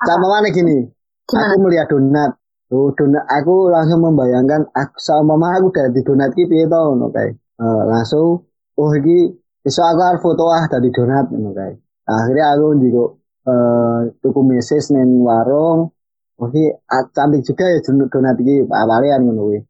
Sama 0.00 0.32
mana 0.32 0.48
gini, 0.48 0.80
Gimana? 1.28 1.44
aku 1.52 1.56
melihat 1.60 1.86
donat 1.92 2.39
oh 2.70 2.88
donat 2.94 3.24
aku 3.26 3.70
langsung 3.74 4.00
membayangkan 4.06 4.70
aku 4.74 4.96
sama 4.98 5.34
mama 5.34 5.58
aku 5.58 5.74
dari 5.74 6.00
donat 6.06 6.30
ki 6.34 6.46
piye 6.50 6.66
to 6.70 6.78
ngono 6.78 7.10
kae 7.10 7.34
Eh, 7.60 7.82
langsung 7.92 8.40
oh 8.80 8.90
iki 8.96 9.36
iso 9.68 9.84
aku 9.84 10.00
arep 10.00 10.20
foto 10.24 10.48
ah 10.48 10.64
dari 10.64 10.88
donat 10.88 11.28
ngono 11.28 11.52
kae 11.52 11.76
akhirnya 12.08 12.56
aku 12.56 12.66
njiko 12.80 13.04
eh 13.44 13.98
tuku 14.20 14.40
meses 14.44 14.92
neng 14.92 15.20
warung. 15.24 15.92
Oke, 16.40 16.80
cantik 17.12 17.44
juga 17.44 17.68
ya 17.68 17.84
donat 17.84 18.36
iki 18.40 18.64
awalian 18.64 19.28
ngono 19.28 19.42
kuwi. 19.44 19.60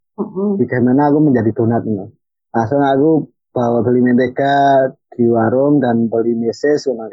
Bagaimana 0.63 1.11
aku 1.11 1.19
menjadi 1.19 1.51
donat 1.51 1.83
ngono. 1.83 2.15
Langsung 2.55 2.83
aku 2.87 3.11
bawa 3.51 3.83
beli 3.83 4.01
mentega 4.07 4.87
di 5.11 5.27
warung 5.27 5.83
dan 5.83 6.07
beli 6.07 6.39
meses 6.39 6.87
ngono 6.87 7.11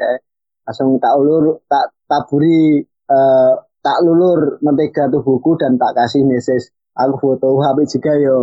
langsung 0.62 1.02
tak 1.02 1.14
ulur 1.18 1.58
tak 1.66 1.90
taburi 2.06 2.78
eh, 2.86 3.54
tak 3.82 3.98
lulur 4.04 4.58
mentega 4.60 5.08
tubuhku 5.08 5.56
dan 5.58 5.78
tak 5.78 5.94
kasih 5.96 6.26
meses. 6.26 6.70
Aku 6.98 7.14
foto 7.18 7.62
HP 7.62 7.98
juga 7.98 8.12
yo 8.18 8.38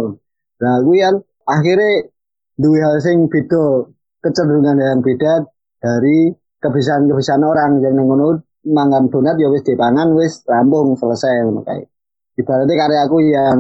nah 0.56 0.80
gue 0.80 0.96
yang 0.96 1.20
akhirnya 1.44 2.08
dua 2.56 2.80
hal 2.88 2.96
sing 3.04 3.28
beda 3.28 3.92
kecenderungan 4.24 4.80
yang 4.80 5.04
beda 5.04 5.44
dari 5.84 6.32
kebiasaan-kebiasaan 6.64 7.44
orang. 7.44 7.84
Yang 7.84 7.94
ngono 8.00 8.28
mangan 8.66 9.12
donat 9.12 9.36
ya 9.38 9.52
wis 9.52 9.62
dipangan 9.68 10.16
wis 10.16 10.42
rampung 10.48 10.96
selesai 10.96 11.46
ngono 11.46 11.62
kayak 11.68 11.92
ibaratnya 12.40 12.74
karya 12.74 13.00
aku 13.06 13.18
yang 13.22 13.60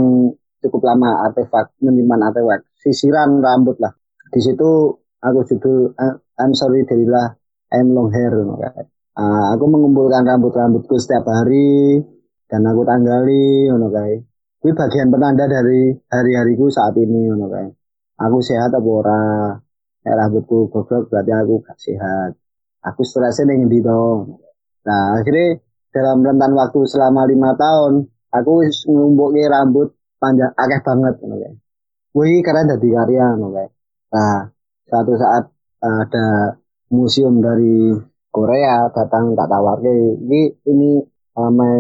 cukup 0.64 0.82
lama 0.88 1.28
artefak 1.28 1.76
menyimpan 1.84 2.32
artefak. 2.32 2.66
Sisiran 2.80 3.44
rambut 3.44 3.78
lah. 3.84 3.92
Di 4.32 4.40
situ 4.40 4.96
aku 5.20 5.40
judul 5.44 5.92
I'm 6.40 6.56
sorry 6.56 6.88
Delila 6.88 7.30
I'm 7.76 7.92
long 7.92 8.10
hair 8.16 8.32
ngono 8.32 8.58
kayak 8.64 8.95
Ah, 9.16 9.56
aku 9.56 9.72
mengumpulkan 9.72 10.28
rambut-rambutku 10.28 11.00
setiap 11.00 11.24
hari 11.32 12.04
dan 12.52 12.68
aku 12.68 12.84
tanggali 12.84 13.72
ngono 13.72 13.88
kae. 13.88 14.20
Kuwi 14.60 14.76
bagian 14.76 15.08
penanda 15.08 15.48
dari 15.48 15.96
hari-hariku 16.12 16.68
saat 16.68 17.00
ini 17.00 17.32
ngono 17.32 17.48
kae. 17.48 17.70
Aku 18.20 18.44
sehat 18.44 18.76
apa 18.76 18.90
ora? 18.92 19.56
Nek 20.04 20.16
rambutku 20.20 20.68
gogrok 20.68 21.08
berarti 21.08 21.32
aku 21.32 21.54
gak 21.64 21.80
sehat. 21.80 22.32
Aku 22.84 23.08
stresnya 23.08 23.56
ning 23.56 23.72
endi 23.72 23.80
to? 23.80 24.36
Nah, 24.84 25.16
akhirnya 25.16 25.64
dalam 25.96 26.20
rentan 26.20 26.52
waktu 26.52 26.84
selama 26.84 27.24
lima 27.24 27.56
tahun, 27.56 28.04
aku 28.36 28.68
wis 28.68 28.84
ngumpuke 28.84 29.48
rambut 29.48 29.96
panjang 30.20 30.52
akeh 30.60 30.84
banget 30.84 31.16
ngono 31.24 31.36
kae. 31.40 31.56
Wih, 32.20 32.44
keren 32.44 32.68
dadi 32.68 32.92
karya 32.92 33.32
ngono 33.40 33.48
kae. 33.56 33.68
Nah, 34.12 34.44
suatu 34.92 35.16
saat 35.16 35.48
ada 35.80 36.60
museum 36.92 37.40
dari 37.40 37.96
Korea 38.36 38.92
datang 38.92 39.32
tak 39.32 39.48
tawarke. 39.48 40.20
Ini 40.20 40.42
ini 40.68 41.00
uh, 41.40 41.52
my 41.56 41.76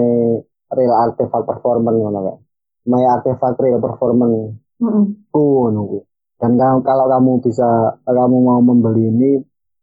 real 0.71 0.95
artifact 0.95 1.43
performance 1.43 1.99
ngono 1.99 2.19
kayak 2.23 2.39
my 2.87 3.03
artifact 3.03 3.59
real 3.59 3.83
performance. 3.83 4.55
Mm-mm. 4.75 5.31
ku 5.31 5.71
ngono 5.71 5.81
kuwi. 5.87 6.01
dan 6.35 6.59
kalau, 6.59 6.83
kalau 6.83 7.05
kamu 7.07 7.31
bisa 7.47 7.95
kamu 8.03 8.37
mau 8.43 8.59
membeli 8.59 9.07
ini 9.07 9.31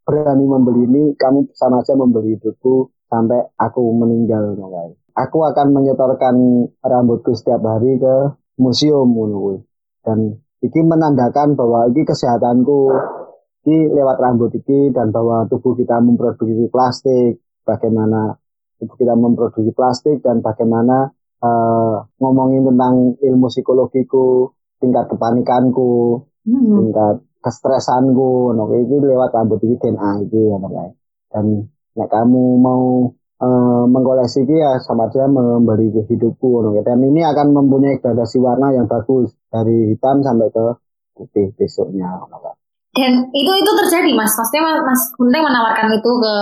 berani 0.05 0.45
membeli 0.45 0.85
ini 0.85 1.03
kamu 1.17 1.49
sama 1.57 1.81
aja 1.81 1.97
membeli 1.97 2.37
hidupku 2.37 2.93
sampai 3.09 3.41
aku 3.57 3.81
meninggal 3.97 4.53
ngono 4.53 4.69
kayak 4.69 5.01
aku 5.17 5.49
akan 5.49 5.67
menyetorkan 5.73 6.37
rambutku 6.85 7.33
setiap 7.33 7.65
hari 7.65 7.97
ke 7.97 8.37
museum 8.61 9.09
ngono 9.09 9.65
dan 10.05 10.37
iki 10.61 10.81
menandakan 10.85 11.57
bahwa 11.57 11.89
iki 11.89 12.05
kesehatanku 12.05 12.93
iki 13.62 13.94
lewat 13.94 14.18
rambut 14.18 14.51
iki 14.59 14.90
dan 14.90 15.14
bahwa 15.14 15.46
tubuh 15.46 15.79
kita 15.79 16.03
memproduksi 16.03 16.66
plastik, 16.66 17.38
bagaimana 17.62 18.35
tubuh 18.83 18.98
kita 18.98 19.14
memproduksi 19.14 19.70
plastik 19.70 20.18
dan 20.18 20.42
bagaimana 20.42 21.14
eh, 21.38 21.96
ngomongin 22.18 22.66
tentang 22.66 23.14
ilmu 23.22 23.46
psikologiku, 23.46 24.51
tingkat 24.83 25.07
kepanikanku, 25.14 26.27
Mm-mm. 26.42 26.90
tingkat 26.90 27.22
kestresanku, 27.38 28.51
kuwi. 28.51 28.83
iki 28.83 28.96
lewat 28.98 29.31
rambut 29.31 29.62
iki 29.62 29.79
DNA 29.79 30.27
ngono 30.27 30.66
kae. 30.66 30.90
Dan 31.31 31.44
nek 31.94 32.09
kamu 32.11 32.42
mau 32.59 33.14
eh, 33.38 33.85
mengkoleksi 33.87 34.42
iki 34.42 34.59
ya 34.59 34.83
sama 34.83 35.07
aja 35.07 35.31
memberi 35.31 35.87
hidupku 36.03 36.66
kae. 36.66 36.83
Dan 36.83 36.98
ini 37.07 37.22
akan 37.22 37.55
mempunyai 37.55 38.03
gradasi 38.03 38.42
warna 38.42 38.75
yang 38.75 38.90
bagus 38.90 39.31
dari 39.46 39.94
hitam 39.94 40.27
sampai 40.27 40.51
ke 40.51 40.66
putih 41.14 41.55
besoknya 41.55 42.27
kae. 42.27 42.59
Dan 42.92 43.33
itu 43.33 43.52
itu 43.57 43.70
terjadi 43.72 44.12
mas, 44.12 44.37
maksudnya 44.37 44.62
mas, 44.68 44.81
mas 44.85 45.02
menawarkan 45.16 45.96
itu 45.96 46.11
ke 46.20 46.35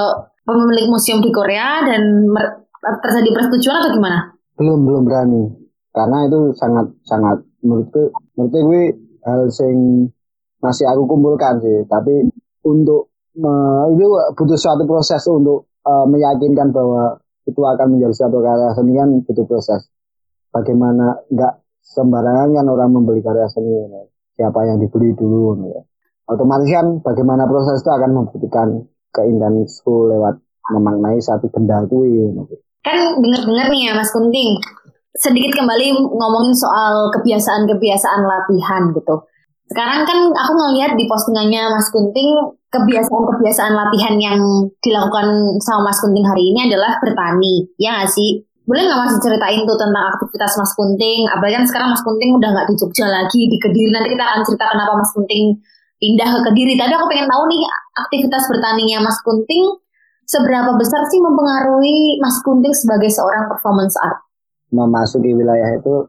pemilik 0.43 0.87
museum 0.91 1.23
di 1.23 1.31
Korea 1.31 1.87
dan 1.87 2.27
terjadi 2.83 3.31
persetujuan 3.31 3.77
atau 3.79 3.93
gimana? 3.95 4.35
belum 4.61 4.85
belum 4.85 5.03
berani. 5.09 5.43
Karena 5.91 6.29
itu 6.29 6.53
sangat 6.61 6.87
sangat 7.09 7.41
menurutku 7.65 8.13
menurutku 8.37 8.61
gue 8.69 8.85
hal 9.25 9.49
sing 9.49 10.07
masih 10.61 10.85
aku 10.93 11.09
kumpulkan 11.09 11.65
sih. 11.65 11.89
Tapi 11.89 12.29
untuk 12.69 13.09
me- 13.41 13.89
itu 13.97 14.05
butuh 14.37 14.59
suatu 14.61 14.85
proses 14.85 15.25
untuk 15.33 15.73
eh, 15.89 16.05
meyakinkan 16.07 16.77
bahwa 16.77 17.17
itu 17.49 17.59
akan 17.65 17.97
menjadi 17.97 18.15
suatu 18.15 18.39
karya 18.45 18.77
seni 18.77 18.93
kan 19.01 19.09
butuh 19.25 19.47
proses. 19.49 19.89
Bagaimana 20.53 21.25
nggak 21.33 21.55
sembarangan 21.81 22.53
kan 22.53 22.67
orang 22.69 22.91
membeli 22.93 23.25
karya 23.25 23.49
seni 23.49 23.89
siapa 24.37 24.61
yang 24.69 24.79
dibeli 24.79 25.17
dulu 25.17 25.57
gitu. 25.65 25.81
Otomatis 26.31 26.71
kan 26.71 26.87
bagaimana 27.03 27.45
proses 27.51 27.83
itu 27.83 27.91
akan 27.91 28.11
membuktikan 28.15 28.69
keindahanku 29.11 30.07
lewat 30.15 30.39
memaknai 30.71 31.19
satu 31.19 31.51
benda 31.51 31.83
gitu. 31.91 32.55
Kan 32.87 33.19
dengar-dengar 33.21 33.67
nih 33.69 33.91
ya 33.91 33.93
Mas 33.99 34.09
Kunting, 34.15 34.57
sedikit 35.19 35.53
kembali 35.59 35.93
ngomongin 36.15 36.55
soal 36.55 37.11
kebiasaan-kebiasaan 37.19 38.23
latihan 38.25 38.95
gitu. 38.95 39.27
Sekarang 39.71 40.03
kan 40.03 40.19
aku 40.35 40.53
ngelihat 40.55 40.99
di 40.99 41.05
postingannya 41.07 41.71
Mas 41.71 41.91
Kunting, 41.91 42.59
kebiasaan-kebiasaan 42.71 43.75
latihan 43.75 44.15
yang 44.19 44.41
dilakukan 44.81 45.59
sama 45.63 45.91
Mas 45.91 45.99
Kunting 45.99 46.27
hari 46.27 46.55
ini 46.55 46.71
adalah 46.71 46.99
bertani, 47.03 47.69
ya 47.77 48.01
nggak 48.01 48.11
sih? 48.11 48.47
Boleh 48.67 48.87
nggak 48.87 48.99
Mas 49.03 49.15
ceritain 49.19 49.67
tuh 49.67 49.79
tentang 49.79 50.15
aktivitas 50.15 50.55
Mas 50.59 50.73
Kunting? 50.79 51.27
Apalagi 51.27 51.55
kan 51.59 51.65
sekarang 51.67 51.89
Mas 51.91 52.03
Kunting 52.07 52.31
udah 52.39 52.49
nggak 52.55 52.67
di 52.71 52.75
Jogja 52.79 53.07
lagi, 53.11 53.41
di 53.51 53.57
Kediri. 53.59 53.91
Nanti 53.91 54.09
kita 54.15 54.25
akan 54.25 54.41
cerita 54.47 54.65
kenapa 54.71 54.93
Mas 54.95 55.11
Kunting 55.15 55.45
pindah 56.01 56.29
ke 56.33 56.41
Kediri. 56.49 56.75
Tapi 56.81 56.93
aku 56.97 57.07
pengen 57.13 57.29
tahu 57.29 57.45
nih 57.53 57.63
aktivitas 58.01 58.49
bertaninya 58.49 59.05
Mas 59.05 59.21
Kunting 59.21 59.79
seberapa 60.25 60.73
besar 60.81 61.05
sih 61.07 61.21
mempengaruhi 61.21 62.17
Mas 62.19 62.41
Kunting 62.41 62.73
sebagai 62.73 63.13
seorang 63.13 63.47
performance 63.53 63.95
art? 64.01 64.31
memasuki 64.71 65.35
wilayah 65.35 65.75
itu 65.75 66.07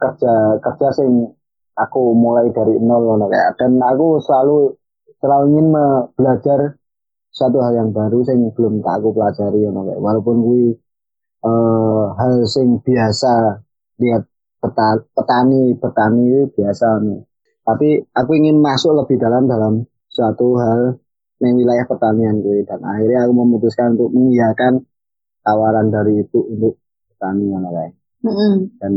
kerja 0.00 0.56
kerja 0.64 0.88
sing 0.96 1.28
aku 1.76 2.16
mulai 2.16 2.48
dari 2.50 2.80
nol 2.80 3.20
kayak 3.28 3.54
dan 3.60 3.78
aku 3.84 4.18
selalu 4.24 4.74
selalu 5.20 5.44
ingin 5.52 5.68
belajar 6.16 6.60
satu 7.28 7.60
hal 7.60 7.76
yang 7.76 7.90
baru 7.92 8.24
sing 8.24 8.48
belum 8.56 8.80
tak 8.80 8.98
aku 9.02 9.12
pelajari 9.12 9.68
kayak 9.68 10.00
walaupun 10.00 10.36
kuwi 10.40 10.66
eh, 11.44 12.04
hal 12.18 12.32
sing 12.48 12.80
biasa 12.80 13.60
lihat 14.00 14.24
peta- 14.58 15.04
petani 15.14 15.76
petani 15.76 16.48
biasa 16.56 16.86
nih. 17.04 17.20
Tapi 17.68 18.00
aku 18.16 18.30
ingin 18.40 18.64
masuk 18.64 18.96
lebih 18.96 19.20
dalam 19.20 19.44
dalam 19.44 19.84
suatu 20.08 20.56
hal 20.56 20.96
yang 21.44 21.54
wilayah 21.60 21.84
pertanian 21.84 22.40
gue 22.40 22.64
dan 22.64 22.80
akhirnya 22.80 23.28
aku 23.28 23.32
memutuskan 23.36 23.92
untuk 23.94 24.08
mengiyakan 24.16 24.80
tawaran 25.44 25.92
dari 25.92 26.24
ibu 26.24 26.40
untuk 26.48 26.80
petani 27.12 27.44
ngono 27.44 27.68
kayak 27.76 27.92
Mm-mm. 28.24 28.52
dan 28.82 28.92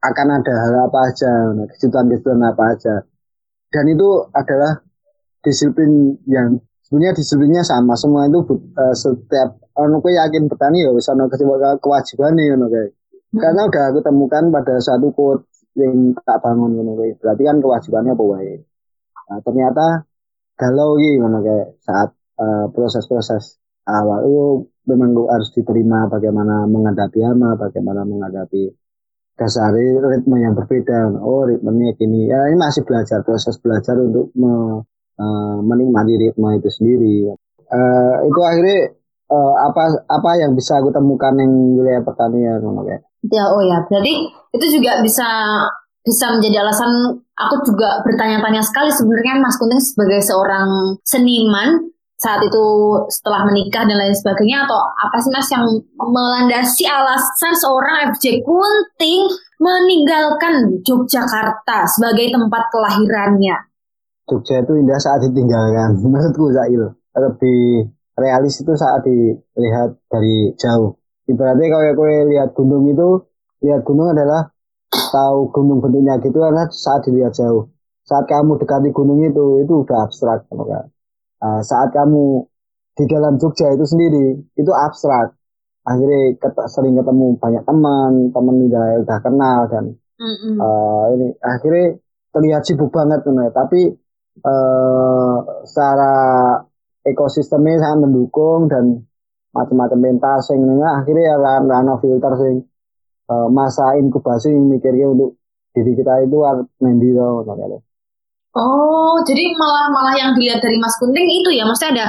akan 0.00 0.28
ada 0.40 0.54
hal 0.64 0.74
apa 0.88 0.98
aja, 1.12 1.32
kejutan-kejutan 1.76 2.40
apa 2.40 2.72
aja. 2.72 2.94
Dan 3.68 3.84
itu 3.92 4.08
adalah 4.32 4.80
disiplin 5.44 6.16
yang 6.24 6.56
sebenarnya 6.82 7.20
disiplinnya 7.20 7.62
sama 7.62 7.94
semua 8.00 8.26
itu 8.26 8.40
eh, 8.80 8.96
setiap 8.96 9.60
ono 9.76 10.00
kowe 10.00 10.10
yakin 10.10 10.48
petani 10.48 10.88
ya 10.88 10.90
wis 10.90 11.06
ono 11.12 11.28
kewajiban 11.78 12.32
nih. 12.32 12.56
Karena 13.30 13.62
udah 13.68 13.84
aku 13.94 14.00
temukan 14.02 14.50
pada 14.50 14.74
suatu 14.82 15.14
quote 15.14 15.46
yang 15.86 15.98
tak 16.26 16.38
bangun 16.44 16.70
ngono 16.76 16.92
kae. 17.00 17.12
Berarti 17.20 17.42
kan 17.48 17.56
kewajibannya 17.64 18.12
apa 18.16 18.24
wae. 18.32 18.54
Nah, 19.28 19.38
ternyata 19.46 19.86
galau 20.60 20.90
iki 21.00 21.10
ngono 21.20 21.38
kae 21.46 21.62
saat 21.86 22.08
eh, 22.42 22.66
proses-proses 22.74 23.44
awal 23.88 24.18
itu 24.28 24.44
memang 24.90 25.10
harus 25.32 25.50
diterima 25.56 26.08
bagaimana 26.10 26.66
menghadapi 26.68 27.20
hama, 27.24 27.56
bagaimana 27.58 28.02
menghadapi 28.06 28.70
dasar 29.38 29.72
ritme 29.72 30.36
yang 30.36 30.52
berbeda. 30.52 31.16
Oh, 31.24 31.48
ritmenya 31.48 31.96
gini. 31.96 32.28
Ya, 32.28 32.44
ini 32.52 32.56
masih 32.60 32.84
belajar, 32.84 33.24
proses 33.24 33.56
belajar 33.64 33.96
untuk 33.96 34.30
me- 34.36 34.84
eh, 35.20 35.58
menikmati 35.64 36.14
ritme 36.20 36.48
itu 36.60 36.68
sendiri. 36.68 37.32
Eh, 37.70 38.14
itu 38.28 38.40
akhirnya 38.44 38.78
eh, 39.30 39.54
apa 39.68 39.82
apa 40.10 40.30
yang 40.42 40.52
bisa 40.58 40.80
aku 40.80 40.90
temukan 40.92 41.34
yang 41.40 41.52
wilayah 41.78 42.02
pertanian 42.04 42.60
kayak. 42.60 43.09
Ya, 43.28 43.44
oh 43.52 43.60
ya, 43.60 43.84
berarti 43.84 44.32
itu 44.56 44.66
juga 44.80 45.04
bisa 45.04 45.28
bisa 46.00 46.32
menjadi 46.32 46.64
alasan 46.64 47.20
aku 47.36 47.60
juga 47.68 48.00
bertanya-tanya 48.00 48.64
sekali 48.64 48.88
sebenarnya 48.88 49.36
Mas 49.36 49.60
Kunting 49.60 49.80
sebagai 49.80 50.20
seorang 50.24 50.96
seniman 51.04 51.92
saat 52.20 52.44
itu 52.44 52.64
setelah 53.08 53.48
menikah 53.48 53.88
dan 53.88 53.96
lain 53.96 54.12
sebagainya 54.12 54.68
atau 54.68 54.76
apa 54.76 55.16
sih 55.20 55.32
Mas 55.32 55.48
yang 55.48 55.64
melandasi 55.96 56.84
alasan 56.84 57.52
seorang 57.56 58.12
FJ 58.12 58.44
Kunting 58.44 59.24
meninggalkan 59.56 60.84
Yogyakarta 60.84 61.88
sebagai 61.88 62.28
tempat 62.28 62.68
kelahirannya? 62.68 63.56
Jogja 64.28 64.60
itu 64.60 64.72
indah 64.76 65.00
saat 65.00 65.24
ditinggalkan. 65.24 65.96
Menurutku 66.04 66.52
Zail 66.52 66.92
lebih 67.16 67.88
realis 68.20 68.54
itu 68.60 68.72
saat 68.76 69.00
dilihat 69.02 69.96
dari 70.12 70.52
jauh. 70.60 70.99
Ibaratnya 71.30 71.66
kalau 71.70 71.94
kowe 71.94 72.16
lihat 72.26 72.48
gunung 72.58 72.84
itu, 72.90 73.08
lihat 73.62 73.86
gunung 73.86 74.10
adalah 74.10 74.50
tahu 74.90 75.54
gunung 75.54 75.78
bentuknya 75.78 76.18
gitu 76.18 76.42
adalah 76.42 76.66
saat 76.70 77.06
dilihat 77.06 77.32
jauh. 77.38 77.70
Saat 78.02 78.26
kamu 78.26 78.58
dekati 78.58 78.90
gunung 78.90 79.22
itu, 79.22 79.62
itu 79.62 79.86
udah 79.86 80.10
abstrak. 80.10 80.50
Uh, 80.50 81.62
saat 81.62 81.94
kamu 81.94 82.50
di 82.98 83.04
dalam 83.06 83.38
Jogja 83.38 83.70
itu 83.70 83.86
sendiri, 83.86 84.42
itu 84.58 84.72
abstrak. 84.74 85.38
Akhirnya 85.86 86.36
ket 86.36 86.52
sering 86.68 86.98
ketemu 86.98 87.38
banyak 87.38 87.62
teman, 87.64 88.12
teman 88.34 88.54
udah 88.68 88.86
udah 89.06 89.18
kenal 89.24 89.58
dan 89.70 89.84
mm 90.20 90.34
-hmm. 90.36 90.54
uh, 90.60 91.04
ini 91.16 91.26
akhirnya 91.40 91.96
terlihat 92.34 92.62
sibuk 92.68 92.92
banget, 92.92 93.24
tapi 93.54 93.96
uh, 94.44 95.36
secara 95.64 96.12
ekosistemnya 97.06 97.80
sangat 97.80 97.98
mendukung 98.04 98.68
dan 98.68 99.08
macam-macam 99.50 99.98
pentas 99.98 100.50
sing 100.50 100.62
akhirnya 100.78 101.34
ya 101.34 101.36
rana 101.42 101.94
filter 101.98 102.32
sing 102.38 102.54
uh, 103.30 103.48
masa 103.50 103.98
inkubasi 103.98 104.54
mikirnya 104.54 105.10
untuk 105.10 105.38
diri 105.70 105.94
kita 105.94 106.26
itu 106.26 106.38
mendi 106.82 107.14
to 107.14 107.46
Oh, 108.50 109.14
jadi 109.22 109.54
malah 109.54 109.86
malah 109.94 110.14
yang 110.18 110.34
dilihat 110.34 110.58
dari 110.58 110.74
Mas 110.82 110.98
Kunting 110.98 111.22
itu 111.22 111.54
ya, 111.54 111.62
maksudnya 111.62 112.02
ada 112.02 112.06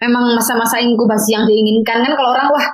memang 0.00 0.24
masa-masa 0.32 0.80
inkubasi 0.80 1.36
yang 1.36 1.44
diinginkan 1.44 2.00
kan 2.00 2.12
kalau 2.16 2.32
orang 2.32 2.48
wah 2.48 2.66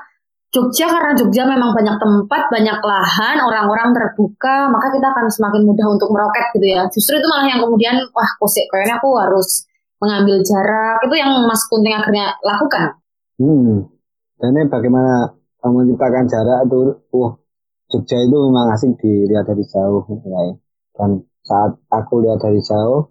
Jogja 0.48 0.88
karena 0.88 1.12
Jogja 1.12 1.44
memang 1.44 1.76
banyak 1.76 1.98
tempat, 2.00 2.48
banyak 2.48 2.78
lahan, 2.80 3.36
orang-orang 3.42 3.92
terbuka, 3.92 4.70
maka 4.72 4.88
kita 4.94 5.12
akan 5.12 5.28
semakin 5.28 5.60
mudah 5.66 5.86
untuk 5.92 6.08
meroket 6.08 6.46
gitu 6.56 6.66
ya. 6.72 6.88
Justru 6.88 7.20
itu 7.20 7.26
malah 7.28 7.46
yang 7.50 7.60
kemudian 7.60 8.00
wah 8.16 8.30
kok 8.38 8.48
kayaknya 8.72 8.96
aku 8.96 9.12
harus 9.18 9.68
mengambil 9.98 10.40
jarak 10.40 11.02
itu 11.04 11.14
yang 11.18 11.34
Mas 11.44 11.66
Kunting 11.66 11.92
akhirnya 11.92 12.38
lakukan. 12.40 12.96
Hmm. 13.36 13.97
Dan 14.38 14.54
ini 14.54 14.70
bagaimana 14.70 15.34
menciptakan 15.66 16.24
jarak 16.30 16.70
itu, 16.70 16.94
wah 17.10 17.34
Jogja 17.88 18.20
itu 18.20 18.36
memang 18.36 18.68
asing 18.76 18.94
dilihat 19.00 19.48
dari 19.48 19.64
jauh, 19.64 20.04
ya. 20.06 20.54
Dan 20.94 21.24
saat 21.42 21.72
aku 21.88 22.20
lihat 22.20 22.38
dari 22.38 22.60
jauh, 22.60 23.10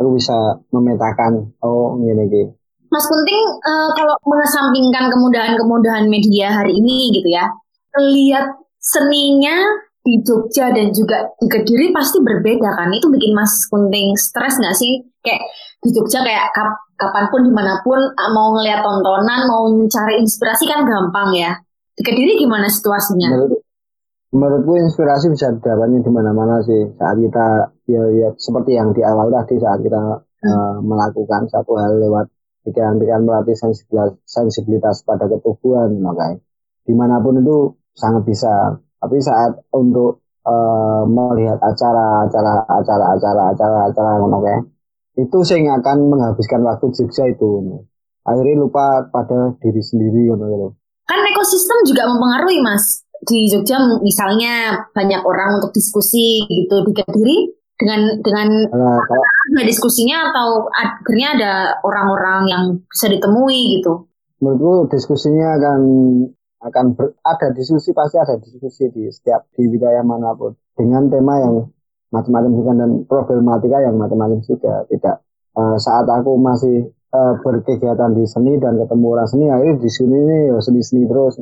aku 0.00 0.08
bisa 0.16 0.58
memetakan, 0.72 1.54
oh 1.62 2.00
ini 2.00 2.24
nih. 2.26 2.48
Mas 2.88 3.04
Kunting 3.10 3.46
uh, 3.62 3.90
kalau 3.92 4.14
mengesampingkan 4.22 5.10
kemudahan-kemudahan 5.10 6.06
media 6.06 6.54
hari 6.54 6.78
ini 6.78 7.10
gitu 7.10 7.28
ya, 7.30 7.50
lihat 7.98 8.54
seninya 8.78 9.60
di 10.04 10.20
Jogja 10.20 10.68
dan 10.68 10.92
juga 10.92 11.32
di 11.40 11.48
Kediri 11.48 11.88
pasti 11.90 12.20
berbeda 12.20 12.76
kan? 12.76 12.92
Itu 12.92 13.08
bikin 13.08 13.32
Mas 13.32 13.64
Kunting 13.72 14.12
stres 14.20 14.60
nggak 14.60 14.76
sih? 14.76 15.00
Kayak 15.24 15.48
di 15.80 15.88
Jogja 15.96 16.20
kayak 16.20 16.52
kap, 16.52 16.76
kapan 17.00 17.32
pun 17.32 17.40
di 17.48 17.52
mana 17.52 17.80
pun 17.80 17.96
ah, 17.96 18.30
mau 18.36 18.52
ngeliat 18.52 18.84
tontonan, 18.84 19.48
mau 19.48 19.64
mencari 19.72 20.20
inspirasi 20.20 20.68
kan 20.68 20.84
gampang 20.84 21.32
ya. 21.32 21.56
Di 21.96 22.04
Kediri 22.04 22.36
gimana 22.36 22.68
situasinya? 22.68 23.32
Menurut, 23.32 23.64
menurutku 24.36 24.72
inspirasi 24.76 25.32
bisa 25.32 25.56
didapatnya 25.56 26.04
di 26.04 26.10
mana-mana 26.12 26.60
sih. 26.60 26.84
Saat 27.00 27.16
kita 27.16 27.72
ya, 27.88 28.02
ya 28.12 28.28
seperti 28.36 28.76
yang 28.76 28.92
di 28.92 29.00
awal 29.00 29.32
tadi 29.32 29.56
saat 29.56 29.80
kita 29.80 30.20
hmm. 30.20 30.52
uh, 30.52 30.76
melakukan 30.84 31.48
satu 31.48 31.80
hal 31.80 31.96
lewat 31.96 32.28
pikiran-pikiran 32.68 33.24
melatih 33.24 33.56
sensibilitas, 33.56 34.20
sensibilitas 34.28 35.00
pada 35.04 35.24
ketubuhan, 35.28 35.96
makanya 36.00 36.40
di 36.84 36.92
mana 36.92 37.16
pun 37.20 37.40
itu 37.40 37.72
sangat 37.96 38.22
bisa 38.28 38.76
tapi 39.04 39.20
saat 39.20 39.52
untuk 39.76 40.24
uh, 40.48 41.04
melihat 41.04 41.60
acara 41.60 42.24
acara 42.24 42.64
acara 42.64 43.04
acara 43.12 43.42
acara 43.52 43.78
acara 43.92 44.10
ngono 44.16 44.40
itu 45.14 45.38
saya 45.46 45.78
akan 45.78 46.10
menghabiskan 46.10 46.64
waktu 46.64 46.90
Jogja 46.90 47.28
itu 47.28 47.62
akhirnya 48.24 48.64
lupa 48.64 49.04
pada 49.12 49.52
diri 49.60 49.84
sendiri 49.84 50.32
ngono 50.32 50.74
kan 51.04 51.20
ekosistem 51.20 51.78
juga 51.84 52.08
mempengaruhi 52.08 52.60
mas. 52.64 53.04
Di 53.24 53.48
Jogja 53.48 53.80
misalnya 54.04 54.84
banyak 54.92 55.20
orang 55.24 55.60
untuk 55.60 55.72
diskusi 55.72 56.44
gitu. 56.44 56.84
Di 56.84 56.92
Kediri 56.92 57.36
dengan 57.74 58.20
dengan 58.20 58.48
nah, 58.68 59.00
kalau, 59.00 59.24
ada 59.24 59.62
diskusinya 59.64 60.30
atau 60.30 60.68
akhirnya 60.72 61.28
ada 61.36 61.52
orang-orang 61.84 62.40
yang 62.48 62.64
bisa 62.84 63.08
ditemui 63.08 63.80
gitu. 63.80 64.08
Menurutku 64.44 64.92
diskusinya 64.92 65.56
akan 65.56 65.80
akan 66.64 66.96
ber, 66.96 67.12
ada 67.20 67.52
diskusi 67.52 67.92
pasti 67.92 68.16
ada 68.16 68.40
diskusi 68.40 68.88
di 68.88 69.12
setiap 69.12 69.44
di 69.52 69.68
wilayah 69.68 70.00
mana 70.00 70.32
pun. 70.32 70.56
Dengan 70.72 71.12
tema 71.12 71.36
yang 71.36 71.68
macam-macam 72.08 72.52
juga 72.56 72.72
dan 72.80 72.90
problematika 73.04 73.78
yang 73.84 74.00
macam-macam 74.00 74.40
juga. 74.40 74.88
Tidak 74.88 75.16
uh, 75.60 75.76
saat 75.76 76.08
aku 76.08 76.40
masih 76.40 76.88
uh, 77.12 77.36
berkegiatan 77.44 78.16
di 78.16 78.24
seni 78.24 78.56
dan 78.56 78.80
ketemu 78.80 79.06
orang 79.12 79.28
seni 79.28 79.46
akhirnya 79.52 79.76
di 79.76 79.90
sini 79.92 80.16
ini 80.16 80.38
ya 80.50 80.56
seni 80.64 80.80
seni 80.80 81.04
terus. 81.04 81.36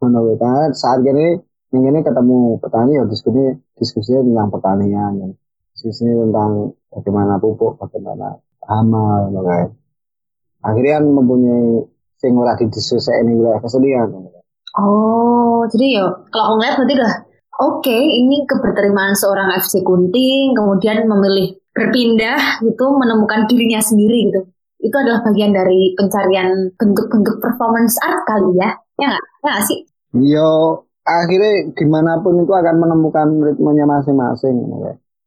Menurut 0.00 0.40
saat 0.76 1.00
ini 1.08 1.40
ini 1.70 2.00
ketemu 2.02 2.58
petani 2.60 2.98
ya 2.98 3.04
diskusi 3.06 3.56
diskusinya 3.78 4.20
tentang 4.26 4.48
pertanian 4.50 5.12
ya. 5.22 5.28
diskusi 5.72 6.04
tentang 6.04 6.74
bagaimana 6.90 7.38
pupuk 7.38 7.78
bagaimana 7.78 8.36
hama 8.66 9.30
kayak 9.30 9.70
akhirnya 10.60 10.98
mempunyai 11.00 11.86
sing 12.20 12.36
ora 12.36 12.52
didiskusi 12.58 13.12
ini 13.24 13.38
wilayah 13.38 13.62
kesenian 13.64 14.08
Oh, 14.78 15.66
jadi 15.66 15.98
ya 15.98 16.04
kalau 16.30 16.44
aku 16.46 16.54
ngeliat 16.62 16.74
berarti 16.78 16.94
udah 16.94 17.14
oke 17.58 17.82
okay, 17.82 18.02
ini 18.22 18.46
keberterimaan 18.46 19.18
seorang 19.18 19.50
FC 19.58 19.82
Kunting 19.82 20.54
kemudian 20.54 21.10
memilih 21.10 21.58
berpindah 21.74 22.62
gitu 22.62 22.84
menemukan 22.94 23.50
dirinya 23.50 23.82
sendiri 23.82 24.30
gitu. 24.30 24.40
Itu 24.80 24.94
adalah 24.96 25.26
bagian 25.26 25.52
dari 25.52 25.92
pencarian 25.98 26.70
bentuk-bentuk 26.78 27.42
performance 27.42 27.98
art 28.00 28.22
kali 28.24 28.62
ya. 28.62 28.70
Ya 28.96 29.06
nggak? 29.10 29.24
Ya 29.42 29.48
nggak 29.50 29.64
sih? 29.66 29.78
Yo 30.14 30.50
akhirnya 31.02 31.74
gimana 31.74 32.22
pun 32.22 32.38
itu 32.38 32.52
akan 32.54 32.76
menemukan 32.78 33.28
ritmenya 33.42 33.84
masing-masing. 33.90 34.54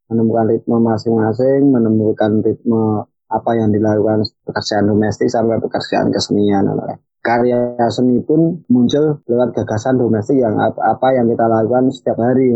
Menemukan 0.08 0.46
ritme 0.56 0.78
masing-masing, 0.80 1.68
menemukan 1.68 2.40
ritme 2.40 3.08
apa 3.28 3.52
yang 3.60 3.76
dilakukan 3.76 4.24
pekerjaan 4.48 4.88
domestik 4.88 5.28
sampai 5.28 5.60
pekerjaan 5.60 6.14
kesenian. 6.16 6.70
Okay 6.70 7.13
karya 7.24 7.80
seni 7.88 8.20
pun 8.20 8.68
muncul 8.68 9.24
lewat 9.24 9.56
gagasan 9.56 9.96
domestik 9.96 10.44
yang 10.44 10.60
apa, 10.60 10.76
apa 10.92 11.08
yang 11.16 11.32
kita 11.32 11.48
lakukan 11.48 11.88
setiap 11.88 12.20
hari 12.20 12.52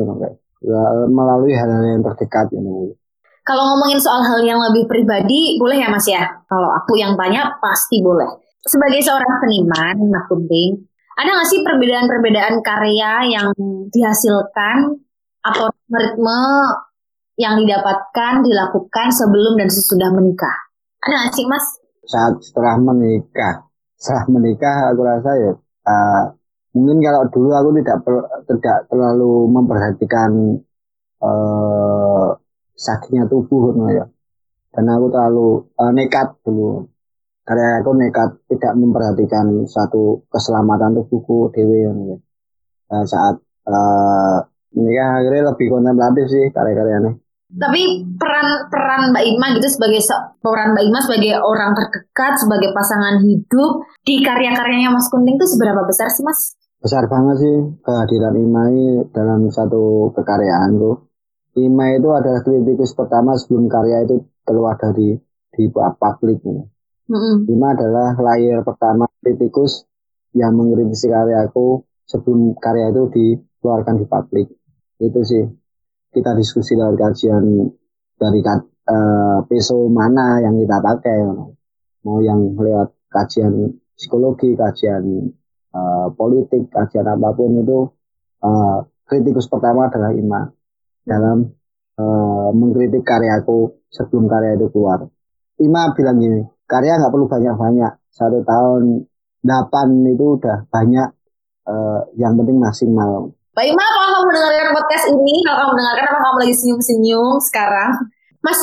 melalui 1.07 1.55
hal-hal 1.55 1.87
yang 1.87 2.03
terdekat 2.03 2.51
you 2.51 2.91
Kalau 3.47 3.63
ngomongin 3.63 3.95
soal 3.95 4.19
hal 4.27 4.43
yang 4.43 4.59
lebih 4.59 4.91
pribadi, 4.91 5.55
boleh 5.55 5.79
ya 5.79 5.87
Mas 5.87 6.03
ya? 6.03 6.27
Kalau 6.51 6.67
aku 6.67 6.99
yang 6.99 7.15
tanya, 7.15 7.47
pasti 7.63 8.03
boleh. 8.03 8.27
Sebagai 8.67 8.99
seorang 8.99 9.39
seniman, 9.39 9.95
Mas 10.11 10.27
Kunting, 10.27 10.83
ada 11.15 11.31
nggak 11.31 11.47
sih 11.47 11.63
perbedaan-perbedaan 11.63 12.59
karya 12.59 13.23
yang 13.39 13.47
dihasilkan 13.87 14.99
atau 15.47 15.71
ritme 15.87 16.41
yang 17.39 17.55
didapatkan, 17.55 18.43
dilakukan 18.43 19.07
sebelum 19.15 19.55
dan 19.55 19.71
sesudah 19.71 20.11
menikah? 20.11 20.67
Ada 21.07 21.15
nggak 21.15 21.33
sih 21.39 21.45
Mas? 21.47 21.65
Saat 22.03 22.43
setelah 22.43 22.75
menikah, 22.75 23.63
setelah 23.97 24.25
menikah 24.29 24.93
aku 24.93 25.01
rasa 25.01 25.31
ya 25.41 25.51
uh, 25.89 26.23
mungkin 26.77 27.01
kalau 27.01 27.25
dulu 27.33 27.49
aku 27.57 27.69
tidak 27.81 27.97
per, 28.05 28.15
tidak 28.45 28.77
terlalu 28.85 29.49
memperhatikan 29.49 30.61
uh, 31.25 32.29
sakitnya 32.77 33.25
tubuh 33.25 33.73
ya. 33.89 34.05
Dan 34.69 34.85
aku 34.93 35.09
terlalu 35.09 35.65
uh, 35.73 35.89
nekat 35.89 36.37
dulu. 36.45 36.85
Karena 37.41 37.81
aku 37.81 37.91
nekat 37.97 38.29
tidak 38.51 38.73
memperhatikan 38.77 39.65
satu 39.65 40.21
keselamatan 40.29 41.01
tubuhku 41.01 41.49
dewi 41.49 41.89
ya. 41.89 41.91
Uh, 42.87 43.05
saat 43.09 43.35
uh, 43.65 44.37
menikah 44.77 45.19
akhirnya 45.19 45.51
lebih 45.51 45.67
kontemplatif 45.73 46.25
sih 46.29 46.45
karya-karyanya 46.53 47.17
tapi 47.47 48.03
peran 48.19 48.67
peran 48.67 49.15
Mbak 49.15 49.23
Ima 49.23 49.47
gitu 49.55 49.67
sebagai 49.71 50.03
peran 50.43 50.75
Mbak 50.75 50.83
Ima 50.83 50.99
sebagai 50.99 51.33
orang 51.39 51.71
terdekat, 51.71 52.33
sebagai 52.43 52.75
pasangan 52.75 53.23
hidup 53.23 53.87
di 54.03 54.19
karya-karyanya 54.19 54.91
Mas 54.91 55.07
Kunting 55.07 55.39
itu 55.39 55.47
seberapa 55.47 55.79
besar 55.87 56.11
sih 56.11 56.27
Mas? 56.27 56.59
Besar 56.83 57.07
banget 57.07 57.39
sih 57.39 57.57
kehadiran 57.87 58.35
Ima 58.35 58.67
ini 58.67 59.07
dalam 59.15 59.47
satu 59.47 60.11
kekaryaan 60.11 60.75
tuh. 60.75 61.07
Ima 61.57 61.95
itu 61.95 62.11
adalah 62.13 62.43
kritikus 62.43 62.93
pertama 62.93 63.33
sebelum 63.33 63.65
karya 63.71 64.05
itu 64.05 64.27
keluar 64.43 64.77
dari 64.77 65.17
di 65.57 65.63
publik. 65.73 66.43
Mm 66.43 67.17
-hmm. 67.17 67.35
Ima 67.49 67.73
adalah 67.73 68.13
layar 68.13 68.61
pertama 68.61 69.07
kritikus 69.23 69.87
yang 70.37 70.53
mengkritisi 70.53 71.09
karyaku 71.09 71.81
sebelum 72.05 72.53
karya 72.59 72.91
itu 72.93 73.03
dikeluarkan 73.09 73.95
di 73.97 74.05
publik. 74.05 74.47
Itu 75.01 75.25
sih 75.25 75.43
kita 76.13 76.31
diskusi 76.35 76.73
lewat 76.75 76.95
kajian 76.95 77.71
dari 78.17 78.39
uh, 78.41 79.39
peso 79.45 79.87
mana 79.91 80.41
yang 80.41 80.57
kita 80.57 80.77
pakai 80.81 81.17
mau 82.03 82.19
yang 82.23 82.55
lewat 82.55 82.93
kajian 83.11 83.77
psikologi 83.93 84.55
kajian 84.55 85.03
uh, 85.75 86.07
politik 86.15 86.71
kajian 86.71 87.05
apa 87.05 87.33
pun 87.35 87.61
itu 87.61 87.79
uh, 88.41 88.79
kritikus 89.07 89.47
pertama 89.51 89.87
adalah 89.87 90.11
Ima 90.15 90.47
dalam 91.07 91.47
uh, 91.99 92.49
mengkritik 92.51 93.03
karyaku 93.03 93.87
sebelum 93.91 94.27
karya 94.27 94.59
itu 94.59 94.67
keluar. 94.71 95.07
Ima 95.57 95.95
bilang 95.95 96.19
gini 96.19 96.41
karya 96.67 96.99
nggak 96.99 97.11
perlu 97.11 97.25
banyak-banyak. 97.31 97.93
Satu 98.11 98.43
tahun 98.43 99.07
8 99.47 100.13
itu 100.13 100.25
udah 100.37 100.67
banyak 100.67 101.09
eh, 101.65 102.01
yang 102.19 102.35
penting 102.35 102.57
maksimal. 102.59 103.31
Baik, 103.55 103.73
Ma, 103.73 103.85
kalau 103.89 103.96
kamu 103.96 103.96
mendengarkan 104.27 104.75
podcast 104.75 105.05
ini, 105.11 105.35
kalau 105.47 105.57
kamu 105.59 105.71
mendengarkan 105.75 106.05
apa 106.07 106.19
kamu 106.19 106.37
lagi 106.43 106.55
senyum-senyum 106.55 107.35
sekarang, 107.41 107.91
Mas, 108.43 108.59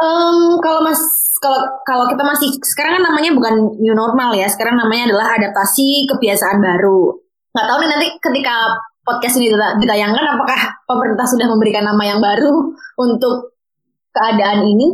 em, 0.00 0.38
kalau 0.60 0.80
Mas, 0.84 1.00
kalau 1.40 1.60
kalau 1.84 2.04
kita 2.08 2.22
masih 2.24 2.48
sekarang 2.64 3.00
kan 3.00 3.04
namanya 3.12 3.30
bukan 3.36 3.54
new 3.80 3.94
normal 3.94 4.32
ya, 4.32 4.48
sekarang 4.48 4.76
namanya 4.80 5.12
adalah 5.12 5.36
adaptasi 5.36 6.08
kebiasaan 6.08 6.58
baru. 6.60 7.12
Nggak 7.52 7.66
tahu 7.68 7.78
nih 7.80 7.90
nanti 7.92 8.08
ketika 8.20 8.56
podcast 9.06 9.38
ini 9.38 9.52
dita- 9.52 9.76
ditayangkan, 9.78 10.24
apakah 10.36 10.60
pemerintah 10.88 11.26
sudah 11.28 11.46
memberikan 11.46 11.84
nama 11.86 12.02
yang 12.02 12.20
baru 12.20 12.74
untuk 13.04 13.56
keadaan 14.12 14.66
ini? 14.66 14.88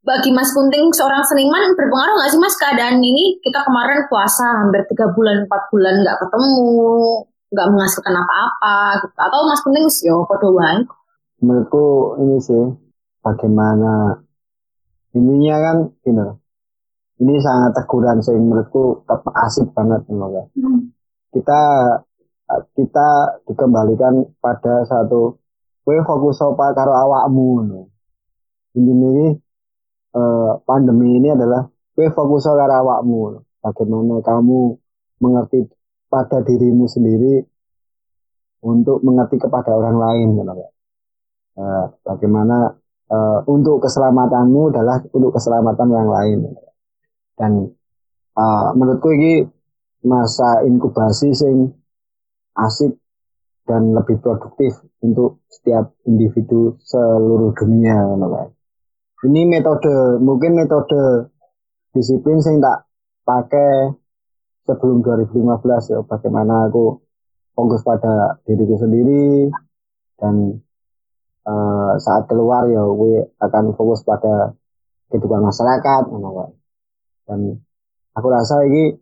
Bagi 0.00 0.32
Mas 0.32 0.48
Kunting 0.56 0.88
seorang 0.96 1.20
seniman 1.28 1.76
berpengaruh 1.76 2.14
nggak 2.16 2.30
sih 2.32 2.40
Mas 2.40 2.56
keadaan 2.56 3.04
ini? 3.04 3.36
Kita 3.44 3.60
kemarin 3.62 4.08
puasa 4.08 4.64
hampir 4.64 4.88
tiga 4.88 5.12
bulan, 5.12 5.44
empat 5.44 5.68
bulan 5.68 6.00
nggak 6.00 6.16
ketemu, 6.24 7.29
nggak 7.50 7.66
menghasilkan 7.66 8.14
apa-apa 8.14 8.74
gitu. 9.02 9.16
atau 9.18 9.38
mas 9.42 9.62
penting 9.66 9.86
sih 9.90 10.06
yo 10.06 10.22
podo 10.22 10.54
wae 10.54 10.86
menurutku 11.42 12.14
ini 12.22 12.38
sih 12.38 12.62
bagaimana 13.26 14.22
intinya 15.10 15.56
kan 15.58 15.76
loh. 16.14 16.38
ini 17.18 17.34
sangat 17.42 17.74
teguran 17.74 18.22
sih 18.22 18.38
menurutku 18.38 19.02
tetap 19.02 19.26
asik 19.34 19.66
banget 19.74 20.06
semoga 20.06 20.46
kita 21.34 21.60
kita 22.74 23.08
dikembalikan 23.50 24.30
pada 24.38 24.86
satu 24.86 25.38
kowe 25.82 25.98
fokus 26.06 26.38
apa 26.42 26.70
karo 26.70 26.94
awakmu 26.94 27.50
no. 27.66 27.80
intinya 28.78 29.08
ini 29.10 29.26
eh, 30.14 30.52
pandemi 30.62 31.18
ini 31.18 31.34
adalah 31.34 31.66
kowe 31.98 32.06
fokus 32.14 32.46
karo 32.46 32.74
awakmu 32.78 33.20
no. 33.34 33.38
bagaimana 33.58 34.22
kamu 34.22 34.78
mengerti 35.18 35.66
pada 36.10 36.42
dirimu 36.42 36.90
sendiri 36.90 37.38
untuk 38.66 39.00
mengerti 39.06 39.38
kepada 39.40 39.72
orang 39.72 39.96
lain 39.96 40.28
gitu 40.36 40.52
loh. 40.52 40.70
Eh, 41.56 41.84
bagaimana 42.02 42.74
eh, 43.08 43.40
untuk 43.46 43.80
keselamatanmu 43.80 44.74
adalah 44.74 44.98
untuk 45.14 45.32
keselamatan 45.38 45.86
orang 45.88 46.10
lain 46.10 46.38
dan 47.38 47.52
eh, 48.34 48.68
menurutku 48.74 49.14
ini 49.14 49.46
masa 50.04 50.66
inkubasi 50.66 51.30
sing 51.32 51.70
asik 52.56 52.96
dan 53.68 53.94
lebih 53.94 54.18
produktif 54.18 54.82
untuk 55.04 55.46
setiap 55.46 55.94
individu 56.08 56.74
seluruh 56.82 57.54
dunia 57.54 58.02
ngono 58.02 58.26
kae. 58.34 58.48
Ini 59.30 59.46
metode 59.46 60.18
mungkin 60.18 60.56
metode 60.56 61.28
disiplin 61.92 62.40
sing 62.40 62.58
tak 62.58 62.88
pakai 63.22 63.99
sebelum 64.68 65.00
2015 65.04 65.92
ya 65.92 65.98
bagaimana 66.04 66.68
aku 66.68 67.00
fokus 67.56 67.80
pada 67.84 68.40
diriku 68.44 68.76
sendiri 68.80 69.50
dan 70.20 70.60
eh, 71.48 71.92
saat 72.00 72.28
keluar 72.28 72.68
ya 72.68 72.84
gue 72.84 73.36
akan 73.40 73.64
fokus 73.74 74.04
pada 74.04 74.54
kehidupan 75.10 75.42
masyarakat 75.42 76.02
dan 77.26 77.40
aku 78.14 78.28
rasa 78.30 78.64
ini 78.68 78.94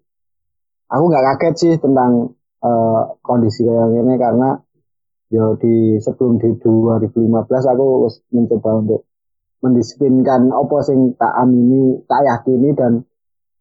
aku 0.89 1.05
nggak 1.11 1.25
kaget 1.37 1.55
sih 1.59 1.75
tentang 1.79 2.35
eh, 2.65 3.03
kondisi 3.21 3.67
kayak 3.67 3.93
gini 3.93 4.15
karena 4.17 4.59
ya 5.29 5.45
di 5.61 6.01
sebelum 6.01 6.41
di 6.41 6.57
2015 6.57 7.05
aku 7.47 7.87
mencoba 8.33 8.71
untuk 8.81 9.01
mendisiplinkan 9.61 10.49
apa 10.55 10.77
sing 10.87 11.19
tak 11.19 11.35
amini 11.35 12.01
tak 12.07 12.23
yakini 12.25 12.73
dan 12.73 13.05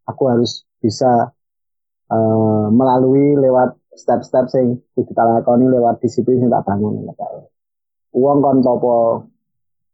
aku 0.08 0.24
harus 0.30 0.64
bisa 0.80 1.36
eh, 2.12 2.66
melalui 2.72 3.36
lewat 3.40 3.76
step-step 3.98 4.46
sing 4.54 4.80
tak 4.94 5.26
lakoni 5.26 5.66
lewat 5.68 6.00
disiplin 6.00 6.38
sing 6.40 6.50
tak 6.52 6.64
bangun 6.64 7.02
ngono. 7.02 7.14
Uang 8.18 8.38
kon 8.42 8.60
topo 8.62 8.98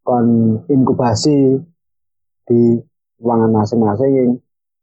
kon 0.04 0.28
inkubasi 0.68 1.58
di 2.44 2.62
ruangan 3.24 3.52
masing-masing 3.56 4.36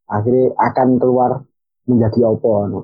akhirnya 0.09 0.57
akan 0.57 0.97
keluar 0.97 1.45
menjadi 1.85 2.25
opo 2.27 2.67
no. 2.67 2.81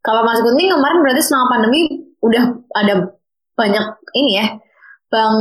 kalau 0.00 0.24
mas 0.24 0.40
Gunting 0.40 0.72
kemarin 0.72 1.00
berarti 1.04 1.22
selama 1.22 1.46
pandemi 1.52 1.80
udah 2.24 2.44
ada 2.74 2.94
banyak 3.54 3.86
ini 4.16 4.32
ya 4.40 4.46
bang 5.12 5.36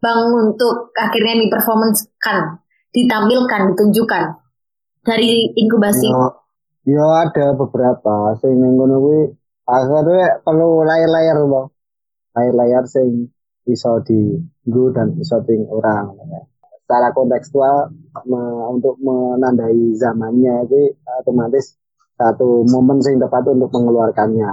bang 0.00 0.20
untuk 0.32 0.90
akhirnya 0.96 1.38
di 1.38 1.46
performance 1.52 2.10
kan 2.18 2.58
ditampilkan 2.90 3.74
ditunjukkan 3.74 4.24
dari 5.04 5.52
inkubasi 5.54 6.08
Yo, 6.10 6.43
yo 6.84 7.04
ada 7.12 7.56
beberapa 7.56 8.36
sing 8.40 8.60
ning 8.60 8.76
ngono 8.76 8.96
kuwi 9.00 9.20
akhirnya 9.64 10.44
perlu 10.44 10.84
layar-layar 10.84 11.36
loh. 11.44 11.72
Layar-layar 12.36 12.84
sing 12.84 13.32
iso 13.64 14.00
di 14.04 14.36
dan 14.92 15.16
iso 15.16 15.40
ding 15.48 15.64
orang. 15.68 16.12
Secara 16.84 17.16
kontekstual 17.16 17.88
me- 18.28 18.64
untuk 18.68 19.00
menandai 19.00 19.96
zamannya 19.96 20.68
itu 20.68 20.92
otomatis 21.08 21.80
satu 22.20 22.62
momen 22.68 23.00
sing 23.00 23.16
tepat 23.16 23.48
untuk 23.48 23.72
mengeluarkannya. 23.72 24.52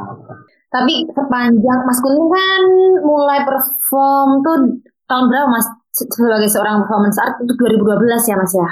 Tapi 0.71 1.03
sepanjang 1.11 1.79
Mas 1.83 1.99
Kunting 1.99 2.31
kan 2.31 2.63
mulai 3.03 3.43
perform 3.43 4.39
tuh 4.39 4.57
tahun 5.03 5.27
berapa 5.27 5.51
Mas 5.51 5.67
Se- 5.91 6.07
sebagai 6.07 6.47
seorang 6.47 6.87
performance 6.87 7.19
art 7.19 7.35
itu 7.43 7.51
2012 7.51 8.23
ya 8.23 8.35
Mas 8.39 8.55
ya? 8.55 8.69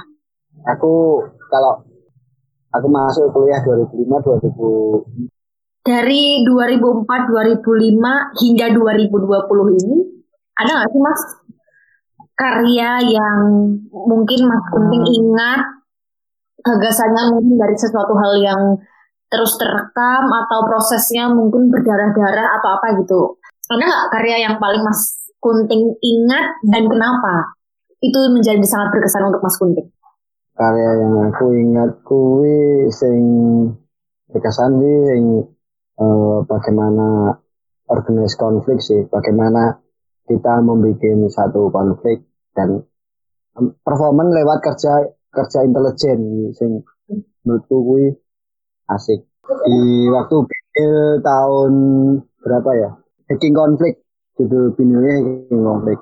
Aku 0.72 1.20
kalau 1.52 1.84
aku 2.74 2.88
masuk 2.90 3.34
kuliah 3.34 3.62
2005 3.66 4.06
2000 4.06 5.30
Dari 5.80 6.46
2004 6.46 7.08
2005 7.66 8.42
hingga 8.46 8.68
2020 8.78 9.80
ini 9.80 9.96
ada 10.60 10.72
nggak 10.76 10.90
sih 10.92 11.02
Mas 11.02 11.22
karya 12.36 12.92
yang 13.04 13.40
mungkin 13.90 14.40
Mas 14.48 14.64
Kunting 14.72 15.06
ingat 15.08 15.62
gagasannya 16.64 17.36
mungkin 17.36 17.56
dari 17.56 17.76
sesuatu 17.80 18.14
hal 18.16 18.34
yang 18.44 18.62
terus 19.30 19.56
terekam 19.56 20.28
atau 20.28 20.66
prosesnya 20.68 21.32
mungkin 21.32 21.70
berdarah-darah 21.72 22.60
atau 22.60 22.70
apa 22.76 22.88
gitu. 23.00 23.40
Ada 23.70 23.84
nggak 23.86 24.06
karya 24.12 24.38
yang 24.50 24.56
paling 24.60 24.84
Mas 24.84 25.32
Kunting 25.40 25.96
ingat 26.04 26.60
dan 26.68 26.84
kenapa? 26.92 27.56
Itu 28.04 28.32
menjadi 28.32 28.64
sangat 28.68 28.92
berkesan 28.92 29.32
untuk 29.32 29.40
Mas 29.40 29.56
Kunting. 29.56 29.88
Karya 30.60 30.92
yang 31.00 31.16
aku 31.32 31.56
ingat 31.56 32.04
kuwi 32.04 32.92
sing 32.92 33.24
berkesan 34.28 34.76
sih 34.76 34.96
sing 35.08 35.24
eh, 36.04 36.38
bagaimana 36.44 37.40
organize 37.88 38.36
konflik 38.36 38.84
sih 38.84 39.08
bagaimana 39.08 39.80
kita 40.28 40.60
membuat 40.60 41.32
satu 41.32 41.72
konflik 41.72 42.28
dan 42.52 42.84
em, 43.56 43.72
performan 43.80 44.36
lewat 44.36 44.60
kerja 44.60 45.08
kerja 45.32 45.64
intelijen 45.64 46.52
sing 46.52 46.84
menurutku 47.48 47.76
kuwi 47.80 48.12
asik 48.92 49.24
di 49.64 50.12
waktu 50.12 50.36
binil 50.44 51.24
tahun 51.24 51.74
berapa 52.44 52.70
ya 52.76 52.90
hacking 53.32 53.56
konflik 53.56 54.04
judul 54.36 54.76
binilnya 54.76 55.24
hacking 55.24 55.64
konflik 55.64 56.00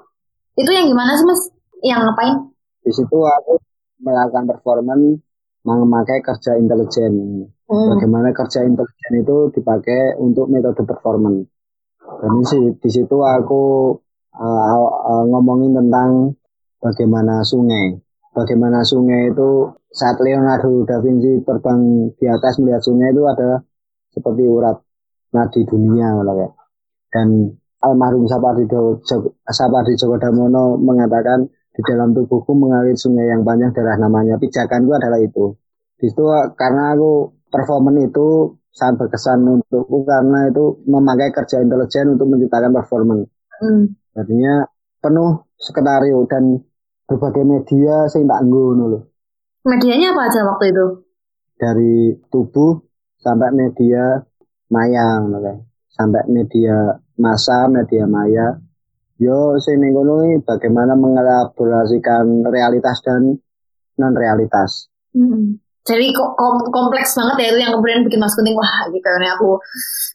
Itu 0.57 0.73
yang 0.73 0.89
gimana 0.89 1.13
sih 1.13 1.25
Mas? 1.29 1.41
Yang 1.85 2.01
ngapain? 2.09 2.57
di 2.87 2.91
situ 2.95 3.17
aku 3.19 3.59
melakukan 4.01 4.45
performan 4.45 5.19
memakai 5.67 6.23
kerja 6.23 6.55
intelijen 6.55 7.45
Hmm. 7.67 7.91
bagaimana 7.91 8.31
kerja 8.31 8.63
intelijen 8.63 9.13
itu 9.27 9.51
dipakai 9.51 10.15
untuk 10.23 10.47
metode 10.47 10.87
performan. 10.87 11.43
Dan 11.99 12.31
di, 12.39 12.43
si- 12.47 12.75
di 12.79 12.87
situ 12.87 13.19
aku 13.19 13.91
uh, 14.39 14.59
uh, 14.87 15.23
ngomongin 15.27 15.75
tentang 15.75 16.31
bagaimana 16.79 17.43
sungai. 17.43 17.99
Bagaimana 18.31 18.87
sungai 18.87 19.35
itu 19.35 19.67
saat 19.91 20.15
Leonardo 20.23 20.87
da 20.87 21.03
Vinci 21.03 21.43
terbang 21.43 22.07
di 22.15 22.25
atas 22.29 22.55
melihat 22.63 22.79
sungai 22.79 23.11
itu 23.11 23.27
adalah 23.27 23.59
seperti 24.15 24.43
urat 24.47 24.77
nadi 25.35 25.67
dunia 25.67 26.15
ya. 26.23 26.47
Dan 27.11 27.51
almarhum 27.83 28.31
Sapardi 28.31 28.63
Djoko 28.63 29.03
Sapardi 29.43 29.99
Djoko 29.99 30.15
Damono 30.21 30.79
mengatakan 30.79 31.49
di 31.77 31.81
dalam 31.85 32.09
tubuhku 32.09 32.57
mengalir 32.57 32.97
sungai 32.97 33.29
yang 33.29 33.45
panjang 33.45 33.69
darah 33.69 34.01
namanya 34.01 34.41
pijakanku 34.41 34.97
adalah 34.97 35.21
itu. 35.21 35.53
Di 35.93 36.09
situ 36.09 36.25
karena 36.57 36.97
aku 36.97 37.37
performan 37.53 38.01
itu 38.01 38.57
sangat 38.73 39.05
berkesan 39.05 39.45
untukku 39.45 40.01
karena 40.01 40.49
itu 40.49 40.81
memakai 40.89 41.29
kerja 41.29 41.61
intelijen 41.61 42.17
untuk 42.17 42.33
menciptakan 42.33 42.73
performan. 42.73 43.29
Hmm. 43.61 43.93
Jadinya 44.17 44.65
penuh 44.97 45.45
skenario 45.57 46.25
dan 46.25 46.65
berbagai 47.05 47.45
media 47.45 48.09
sing 48.09 48.25
tak 48.25 48.41
nggo 48.41 48.73
ngono 48.73 48.85
lho. 48.89 48.99
Medianya 49.69 50.17
apa 50.17 50.33
aja 50.33 50.41
waktu 50.49 50.65
itu? 50.73 50.85
Dari 51.61 52.17
tubuh 52.33 52.81
sampai 53.21 53.53
media 53.53 54.17
maya 54.73 55.21
ngono 55.21 55.37
kae. 55.45 55.57
Sampai 55.93 56.25
media 56.29 56.97
masa, 57.21 57.69
media 57.69 58.05
maya. 58.09 58.57
Yo 59.17 59.57
sing 59.57 59.81
ning 59.81 59.91
kono 59.91 60.21
bagaimana 60.45 60.93
mengelaborasikan 60.93 62.45
realitas 62.45 63.01
dan 63.01 63.37
non 63.97 64.13
realitas. 64.13 64.89
Hmm. 65.17 65.57
jadi 65.87 66.11
kok 66.11 66.35
kom- 66.35 66.67
kompleks 66.67 67.15
banget 67.15 67.35
ya 67.39 67.47
itu 67.55 67.59
yang 67.63 67.71
kemudian 67.79 68.03
bikin 68.03 68.19
Mas 68.19 68.35
Kunting 68.35 68.53
wah 68.59 68.91
gitu 68.91 69.07
ini 69.07 69.27
aku 69.31 69.55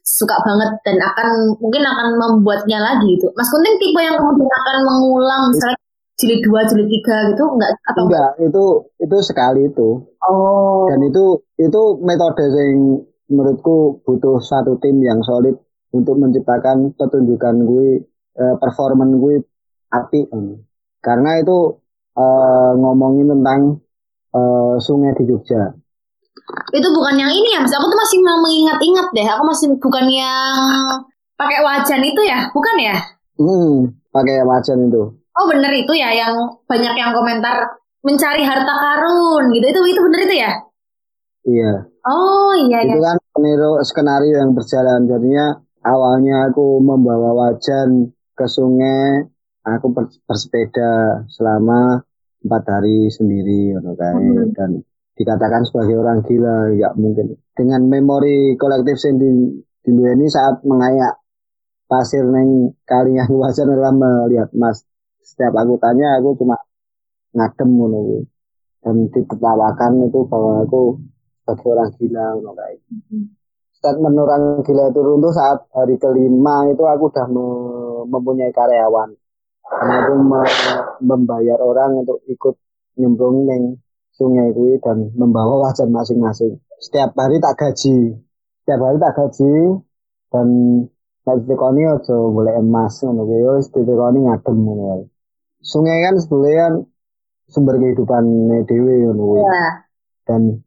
suka 0.05 0.37
banget 0.45 0.69
dan 0.85 1.01
akan 1.01 1.57
mungkin 1.57 1.81
akan 1.83 2.07
membuatnya 2.21 2.77
lagi 2.79 3.17
itu. 3.17 3.27
Mas 3.33 3.49
Kunting 3.49 3.81
tipe 3.81 3.97
yang 3.99 4.21
kemudian 4.21 4.53
akan 4.53 4.77
mengulang 4.85 5.49
misalnya 5.49 5.81
jilid 6.21 6.45
dua, 6.45 6.61
jilid 6.69 6.87
tiga 6.93 7.17
gitu 7.33 7.45
enggak 7.57 7.73
atau 7.89 8.05
enggak 8.05 8.31
itu 8.39 8.65
itu 9.01 9.17
sekali 9.25 9.67
itu 9.67 9.89
Oh. 10.23 10.87
dan 10.87 11.03
itu 11.03 11.41
itu 11.59 11.83
metode 12.05 12.47
yang 12.47 13.03
menurutku 13.27 13.99
butuh 14.07 14.39
satu 14.39 14.79
tim 14.79 15.03
yang 15.03 15.19
solid 15.25 15.57
untuk 15.91 16.15
menciptakan 16.15 16.95
pertunjukan 16.95 17.65
gue 17.67 18.07
eh, 18.41 18.55
performan 18.61 19.11
gue 19.23 19.35
api 19.93 20.21
karena 21.05 21.31
itu 21.43 21.59
eh, 22.17 22.71
ngomongin 22.81 23.27
tentang 23.33 23.61
eh, 24.37 24.75
sungai 24.81 25.13
di 25.19 25.25
Jogja 25.29 25.63
Itu 26.73 26.89
bukan 26.97 27.15
yang 27.21 27.31
ini 27.33 27.55
ya, 27.55 27.61
Mas. 27.63 27.73
Aku 27.77 27.87
tuh 27.87 27.99
masih 27.99 28.19
mau 28.25 28.39
mengingat-ingat 28.43 29.07
deh. 29.15 29.27
Aku 29.37 29.43
masih 29.47 29.67
bukan 29.79 30.05
yang 30.11 30.57
pakai 31.39 31.59
wajan 31.67 32.03
itu 32.03 32.21
ya, 32.25 32.49
bukan 32.55 32.77
ya? 32.81 32.97
hmm, 33.41 33.73
pakai 34.15 34.41
wajan 34.49 34.79
itu 34.89 35.03
Oh 35.39 35.45
bener 35.49 35.73
itu 35.73 35.93
ya, 35.97 36.09
yang 36.13 36.35
banyak 36.69 36.95
yang 36.97 37.11
komentar 37.17 37.57
mencari 38.05 38.43
harta 38.45 38.75
karun 38.85 39.45
gitu. 39.55 39.65
Itu 39.73 39.81
itu 39.93 40.01
bener 40.07 40.21
itu 40.29 40.35
ya? 40.45 40.51
iya 41.49 41.73
Oh 42.07 42.53
iya 42.67 42.79
itu 42.87 42.99
ya. 42.99 43.03
kan 43.07 43.17
peniru 43.35 43.79
skenario 43.89 44.35
yang 44.43 44.51
berjalan 44.59 45.01
jadinya 45.11 45.47
awalnya 45.87 46.51
aku 46.51 46.83
membawa 46.83 47.31
wajan 47.41 48.11
ke 48.43 48.49
sungai 48.51 49.23
aku 49.63 49.87
ber- 49.95 50.21
bersepeda 50.27 51.23
selama 51.31 52.03
empat 52.43 52.63
hari 52.67 53.07
sendiri 53.07 53.79
ngono 53.79 53.95
kae. 53.95 54.19
Hmm. 54.19 54.51
dan 54.59 54.71
dikatakan 55.15 55.63
sebagai 55.63 56.03
orang 56.03 56.27
gila 56.27 56.75
ya 56.75 56.91
mungkin 56.99 57.39
dengan 57.55 57.87
memori 57.87 58.59
kolektif 58.59 58.99
yang 59.07 59.21
di, 59.23 59.31
diduweni 59.87 60.27
saat 60.27 60.65
mengayak 60.67 61.23
pasir 61.87 62.27
neng 62.27 62.75
kali 62.83 63.15
yang 63.15 63.31
wajan 63.43 63.71
adalah 63.71 63.95
melihat 63.95 64.51
mas 64.57 64.83
setiap 65.23 65.55
aku 65.55 65.79
tanya 65.79 66.19
aku 66.19 66.35
cuma 66.43 66.59
ngadem 67.33 67.71
ngono 67.71 67.99
kuwi. 68.03 68.21
dan 68.83 68.97
ditertawakan 69.15 70.11
itu 70.11 70.27
bahwa 70.27 70.67
aku 70.67 70.99
sebagai 71.47 71.67
orang 71.71 71.91
gila 71.95 72.25
ngono 72.35 72.53
kae 72.59 72.77
statement 73.79 74.17
orang 74.19 74.43
gila 74.67 74.91
itu 74.91 75.01
runtuh 75.03 75.31
saat 75.31 75.71
hari 75.71 75.95
kelima 76.03 76.67
itu 76.67 76.83
aku 76.83 77.05
udah 77.13 77.27
me- 77.31 77.92
mempunyai 78.07 78.53
karyawan. 78.55 79.15
Karena 79.63 79.95
aku 80.05 80.13
me- 80.21 80.57
membayar 81.01 81.59
orang 81.63 82.05
untuk 82.05 82.21
ikut 82.29 82.55
nyemplung 82.99 83.49
neng 83.49 83.81
sungai 84.13 84.53
kuwi 84.53 84.77
dan 84.85 85.11
membawa 85.17 85.69
wajan 85.69 85.89
masing-masing. 85.89 86.61
Setiap 86.83 87.17
hari 87.17 87.41
tak 87.41 87.57
gaji. 87.57 88.19
Setiap 88.63 88.81
hari 88.85 88.97
tak 89.01 89.15
gaji 89.17 89.53
dan 90.29 90.47
nek 91.23 91.37
ditekoni 91.47 91.87
aja 91.87 92.17
golek 92.19 92.59
emas 92.59 93.01
ngono 93.01 93.25
kuwi. 93.25 93.41
Wis 93.57 93.69
ditekoni 93.73 94.19
ngadem 94.29 94.57
ngono 94.61 94.83
wae. 94.93 95.05
Sungai 95.63 96.03
kan 96.05 96.15
sebenarnya 96.19 96.59
kan 96.59 96.75
sumber 97.49 97.79
kehidupan 97.81 98.25
dhewe 98.69 98.95
ngono 99.09 99.23
kuwi. 99.25 99.41
Iya. 99.41 99.67
dan 100.23 100.63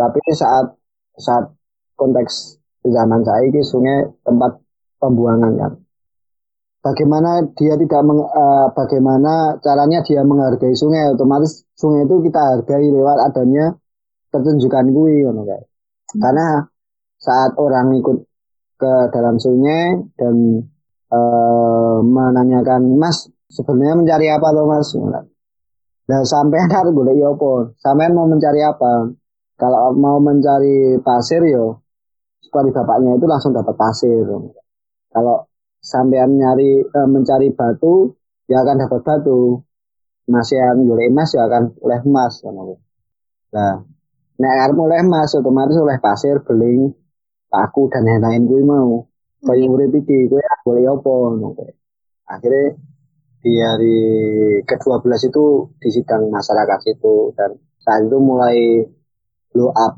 tapi 0.00 0.16
saat 0.32 0.72
saat 1.20 1.52
konteks 1.98 2.56
zaman 2.86 3.20
saya 3.20 3.44
ini 3.44 3.60
sungai 3.60 4.08
tempat 4.24 4.56
pembuangan 4.96 5.52
kan 5.58 5.72
bagaimana 6.88 7.44
dia 7.52 7.76
tidak 7.76 8.00
meng, 8.08 8.24
eh, 8.24 8.66
bagaimana 8.72 9.60
caranya 9.60 10.00
dia 10.00 10.24
menghargai 10.24 10.72
sungai 10.72 11.12
otomatis 11.12 11.68
sungai 11.76 12.08
itu 12.08 12.24
kita 12.24 12.40
hargai 12.56 12.88
lewat 12.88 13.28
adanya 13.28 13.76
pertunjukan 14.32 14.88
gue 14.88 15.28
ngono 15.28 15.44
kayak 15.44 15.68
karena 16.16 16.64
saat 17.20 17.52
orang 17.60 17.92
ikut 18.00 18.24
ke 18.80 18.92
dalam 19.12 19.36
sungai 19.36 20.00
dan 20.16 20.64
eh, 21.12 21.98
menanyakan 22.00 22.96
mas 22.96 23.28
sebenarnya 23.52 23.94
mencari 24.00 24.26
apa 24.32 24.48
loh 24.56 24.64
mas 24.64 24.96
Nah, 26.08 26.24
sampean 26.24 26.72
harus 26.76 26.92
boleh 26.96 27.12
ya 27.20 27.28
apa? 27.36 27.76
Sampean 27.76 28.16
mau 28.16 28.24
mencari 28.24 28.64
apa? 28.64 29.12
Kalau 29.60 29.92
mau 29.92 30.16
mencari 30.22 30.96
pasir 31.04 31.44
yo, 31.44 31.84
seperti 32.40 32.72
bapaknya 32.72 33.18
itu 33.20 33.26
langsung 33.28 33.52
dapat 33.52 33.76
pasir. 33.76 34.24
Kalau 35.12 35.47
sampean 35.80 36.36
nyari 36.36 36.82
eh, 36.84 37.08
mencari 37.08 37.54
batu, 37.54 38.14
ya 38.50 38.62
akan 38.62 38.76
dapat 38.86 39.00
batu. 39.04 39.62
Masian 40.28 40.84
boleh 40.84 41.08
emas 41.08 41.32
ya 41.32 41.48
akan 41.48 41.72
oleh 41.80 41.98
emas. 42.04 42.44
ngono. 42.44 42.76
Nah, 43.56 43.80
nek 44.36 44.54
arep 44.68 44.76
oleh 44.76 45.00
emas 45.00 45.32
otomatis 45.32 45.80
oleh 45.80 45.96
pasir, 46.04 46.44
beling, 46.44 46.92
paku 47.48 47.88
dan 47.88 48.04
lain-lain 48.04 48.44
kuwi 48.44 48.62
mau. 48.64 49.08
Kaya 49.40 49.64
urip 49.64 49.94
iki 49.94 50.28
kuwi 50.28 50.44
boleh 50.66 50.84
apa 50.84 51.12
ngono. 51.32 51.48
Akhirnya 52.28 52.76
di 53.38 53.52
hari 53.62 53.98
ke-12 54.66 55.30
itu 55.30 55.44
di 55.80 55.88
sidang 55.94 56.28
masyarakat 56.28 56.80
itu 56.90 57.32
dan 57.38 57.56
saat 57.80 58.04
itu 58.04 58.18
mulai 58.18 58.84
blow 59.54 59.70
up 59.72 59.96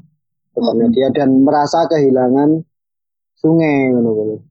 ke 0.55 0.61
media 0.76 1.11
dan 1.11 1.43
merasa 1.43 1.91
kehilangan 1.91 2.62
sungai 3.35 3.91
ngono. 3.97 4.49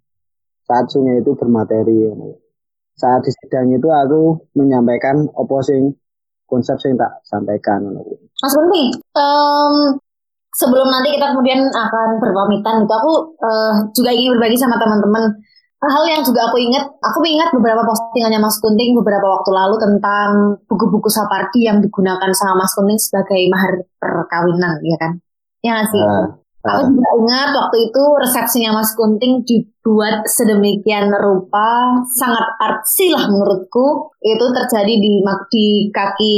Saat 0.69 0.85
sungai 0.93 1.17
itu 1.17 1.33
bermateri 1.33 2.13
ngono. 2.13 2.37
Saat 2.93 3.25
di 3.25 3.33
sidang 3.33 3.73
itu 3.73 3.89
aku 3.89 4.37
menyampaikan 4.53 5.25
apa 5.33 5.55
sing 5.65 5.97
konsep 6.45 6.77
sing 6.77 6.93
tak 6.93 7.25
sampaikan 7.25 7.89
kuwi. 7.97 8.21
Mas 8.37 8.53
Kunting, 8.53 8.89
em, 8.93 9.73
sebelum 10.53 10.87
nanti 10.93 11.17
kita 11.17 11.33
kemudian 11.33 11.65
akan 11.73 12.21
berpamitan 12.21 12.85
gitu, 12.85 12.93
aku 12.93 13.13
eh, 13.41 13.73
juga 13.97 14.11
ingin 14.13 14.37
berbagi 14.37 14.61
sama 14.61 14.77
teman-teman 14.77 15.33
hal 15.87 16.03
yang 16.11 16.21
juga 16.21 16.51
aku 16.51 16.59
ingat. 16.59 16.85
Aku 16.99 17.17
mengingat 17.23 17.49
beberapa 17.55 17.81
postingannya 17.87 18.43
Mas 18.43 18.59
Kunting 18.59 18.93
beberapa 18.99 19.25
waktu 19.25 19.49
lalu 19.55 19.75
tentang 19.79 20.29
buku-buku 20.67 21.07
Sapardi 21.07 21.65
yang 21.65 21.79
digunakan 21.79 22.29
sama 22.35 22.61
Mas 22.61 22.75
Kunting 22.75 22.99
sebagai 22.99 23.41
mahar 23.47 23.73
perkawinan, 23.97 24.83
ya 24.83 24.97
kan? 24.99 25.11
Ya 25.63 25.69
nggak 25.79 25.87
sih. 25.87 26.03
Nah, 26.03 26.27
Aku 26.59 26.91
juga 26.91 27.09
ingat 27.23 27.55
waktu 27.55 27.87
itu 27.87 28.03
resepsinya 28.19 28.75
Mas 28.75 28.91
Kunting 28.91 29.47
dibuat 29.47 30.27
sedemikian 30.27 31.07
rupa, 31.15 32.03
sangat 32.11 32.51
artsy 32.59 33.15
lah 33.15 33.31
menurutku. 33.31 34.11
Itu 34.19 34.45
terjadi 34.51 34.91
di 34.99 35.23
di 35.23 35.67
kaki 35.87 36.35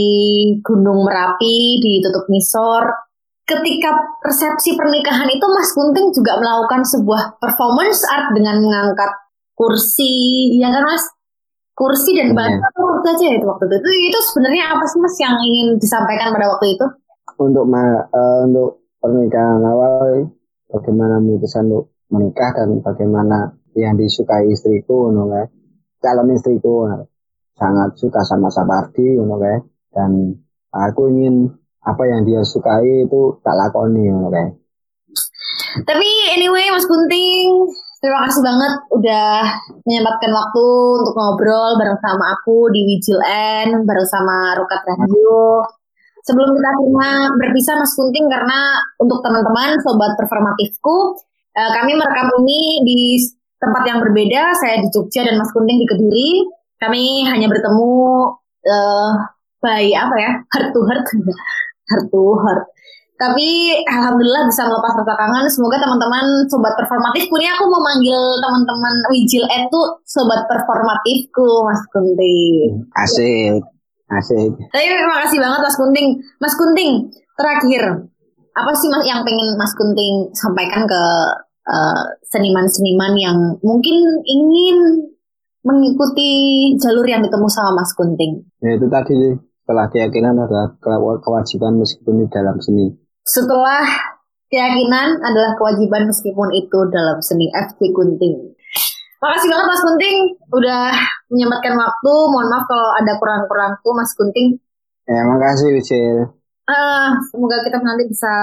Gunung 0.62 1.10
Merapi, 1.10 1.82
ditutup 1.82 2.30
nisor. 2.30 2.86
Ketika 3.42 3.98
resepsi 4.22 4.78
pernikahan 4.78 5.26
itu 5.26 5.42
Mas 5.50 5.74
Kunting 5.74 6.14
juga 6.14 6.38
melakukan 6.38 6.86
sebuah 6.86 7.42
performance 7.42 8.06
art 8.06 8.30
dengan 8.38 8.62
mengangkat 8.62 9.10
kursi, 9.58 10.54
ya 10.62 10.70
kan 10.70 10.86
Mas? 10.86 11.02
Kursi 11.74 12.14
dan 12.14 12.38
Iya. 12.38 12.62
batu 12.62 12.82
apa 12.86 13.10
aja 13.10 13.26
itu 13.26 13.42
waktu 13.42 13.66
itu. 13.66 13.76
Itu, 13.82 13.90
itu 14.14 14.20
sebenarnya 14.30 14.70
apa 14.70 14.86
sih 14.86 15.02
Mas 15.02 15.18
yang 15.18 15.34
ingin 15.42 15.82
disampaikan 15.82 16.30
pada 16.30 16.46
waktu 16.54 16.78
itu? 16.78 16.86
untuk 17.40 17.66
ma- 17.66 18.06
eh, 18.06 18.40
untuk 18.46 18.81
pernikahan 19.02 19.66
awal 19.66 20.30
bagaimana 20.70 21.18
memutuskan 21.18 21.68
untuk 21.68 21.92
menikah 22.14 22.54
dan 22.54 22.80
bagaimana 22.86 23.58
yang 23.74 23.98
disukai 23.98 24.48
istriku 24.54 25.10
ngono 25.10 25.32
kae. 25.34 25.46
calon 26.02 26.34
istriku 26.34 26.86
sangat 27.58 27.98
suka 27.98 28.22
sama 28.22 28.54
Sapardi 28.54 29.18
kae. 29.18 29.58
dan 29.92 30.12
aku 30.72 31.12
ingin 31.12 31.50
apa 31.82 32.04
yang 32.06 32.22
dia 32.24 32.46
sukai 32.46 33.10
itu 33.10 33.42
tak 33.42 33.58
lakoni 33.58 34.06
ngono 34.06 34.30
kae. 34.30 34.50
Tapi 35.82 36.10
anyway 36.38 36.70
Mas 36.70 36.86
Gunting, 36.86 37.68
terima 38.00 38.28
kasih 38.28 38.44
banget 38.44 38.74
udah 38.92 39.36
menyempatkan 39.84 40.32
waktu 40.32 40.68
untuk 41.00 41.16
ngobrol 41.16 41.80
bareng 41.80 42.00
sama 42.00 42.38
aku 42.38 42.70
di 42.70 42.86
Wijil 42.86 43.20
N, 43.66 43.84
bareng 43.84 44.08
sama 44.08 44.56
Rukat 44.62 44.82
Radio. 44.88 45.64
Sebelum 46.22 46.50
kita 46.54 46.70
akhirnya 46.70 47.12
berpisah 47.34 47.76
Mas 47.82 47.94
Gunting 47.98 48.30
karena 48.30 48.60
untuk 49.02 49.26
teman-teman 49.26 49.74
sobat 49.82 50.14
performatifku, 50.18 51.18
eh, 51.58 51.72
kami 51.74 51.98
merekam 51.98 52.30
ini 52.46 52.62
di 52.86 53.00
tempat 53.58 53.84
yang 53.90 54.00
berbeda. 54.02 54.54
Saya 54.58 54.82
di 54.82 54.88
Jogja 54.94 55.26
dan 55.26 55.42
Mas 55.42 55.50
Gunting 55.50 55.78
di 55.82 55.88
Kediri. 55.90 56.30
Kami 56.82 57.26
hanya 57.30 57.50
bertemu 57.50 57.94
eh 58.62 59.14
by 59.62 59.86
apa 59.94 60.16
ya? 60.18 60.32
Heart 60.50 60.70
to 60.74 60.82
heart. 60.86 61.06
heart 61.90 62.06
to 62.10 62.22
heart. 62.42 62.64
Tapi 63.22 63.78
alhamdulillah 63.86 64.50
bisa 64.50 64.66
melepas 64.66 64.98
rasa 64.98 65.14
kangen. 65.14 65.46
Semoga 65.46 65.78
teman-teman 65.78 66.26
sobat 66.50 66.74
performatifku 66.74 67.38
ini 67.38 67.54
aku 67.54 67.70
mau 67.70 67.82
manggil 67.86 68.18
teman-teman 68.42 68.94
Wijil 69.14 69.46
N 69.46 69.70
tuh 69.70 70.02
sobat 70.10 70.50
performatifku 70.50 71.46
Mas 71.70 71.82
Kunting. 71.94 72.82
asik 72.98 73.62
asik 74.12 74.52
Tapi 74.72 74.86
terima 74.86 75.18
kasih 75.24 75.38
banget 75.40 75.60
Mas 75.64 75.78
Kunting. 75.80 76.08
Mas 76.44 76.56
Kunting, 76.60 76.92
terakhir 77.40 77.84
apa 78.52 78.72
sih 78.76 78.92
Mas 78.92 79.08
yang 79.08 79.24
pengen 79.24 79.56
Mas 79.56 79.72
Kunting 79.76 80.28
sampaikan 80.36 80.84
ke 80.84 81.04
eh, 81.72 82.04
seniman-seniman 82.28 83.14
yang 83.16 83.38
mungkin 83.64 83.98
ingin 84.28 85.08
mengikuti 85.62 86.32
jalur 86.82 87.06
yang 87.06 87.24
ditemu 87.24 87.48
sama 87.48 87.80
Mas 87.80 87.94
Kunting? 87.96 88.44
ya 88.60 88.76
itu 88.76 88.88
tadi 88.92 89.38
setelah 89.62 89.88
keyakinan 89.88 90.36
adalah 90.36 90.74
kewajiban 91.22 91.78
meskipun 91.80 92.26
di 92.26 92.28
dalam 92.28 92.58
seni 92.60 92.92
setelah 93.24 93.86
keyakinan 94.52 95.22
adalah 95.22 95.56
kewajiban 95.56 96.10
meskipun 96.10 96.50
itu 96.52 96.80
dalam 96.92 97.24
seni 97.24 97.48
FT 97.54 97.80
Kunting. 97.96 98.52
Makasih 99.22 99.48
banget 99.54 99.68
Mas 99.70 99.84
Kunting 99.86 100.18
udah 100.52 100.92
menyempatkan 101.32 101.74
waktu. 101.80 102.14
Mohon 102.28 102.48
maaf 102.52 102.66
kalau 102.68 102.90
ada 103.00 103.14
kurang-kurangku 103.18 103.90
Mas 103.96 104.12
Kunting. 104.14 104.60
Ya, 105.08 105.24
makasih 105.26 105.74
Wicil. 105.74 106.18
Eh, 106.70 107.10
semoga 107.32 107.58
kita 107.66 107.82
nanti 107.82 108.06
bisa 108.06 108.36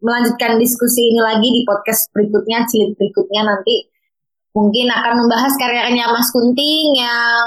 melanjutkan 0.00 0.56
diskusi 0.56 1.12
ini 1.12 1.20
lagi 1.20 1.44
di 1.44 1.62
podcast 1.68 2.08
berikutnya, 2.16 2.64
cilik 2.64 2.96
berikutnya 2.96 3.44
nanti 3.44 3.92
mungkin 4.56 4.90
akan 4.90 5.12
membahas 5.20 5.52
karya-karya 5.60 6.10
Mas 6.10 6.30
Kunting 6.32 6.86
yang 6.96 7.46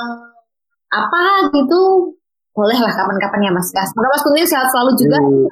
apa 0.94 1.52
gitu. 1.52 2.14
Boleh 2.54 2.78
lah 2.78 2.94
kapan-kapan 2.94 3.50
ya 3.50 3.52
Mas 3.52 3.74
Gas. 3.74 3.90
Semoga 3.92 4.14
Mas 4.14 4.24
Kunting 4.24 4.46
sehat 4.46 4.70
selalu 4.70 4.92
juga. 4.94 5.18
Hmm. 5.18 5.48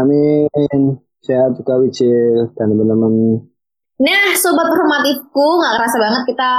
Amin. 0.00 0.82
Sehat 1.20 1.52
juga 1.60 1.76
Wicil 1.78 2.48
dan 2.56 2.72
teman-teman. 2.72 3.44
Nah, 3.94 4.34
sobat 4.34 4.66
performatifku, 4.72 5.46
nggak 5.60 5.74
kerasa 5.78 5.96
banget 6.02 6.22
kita 6.34 6.50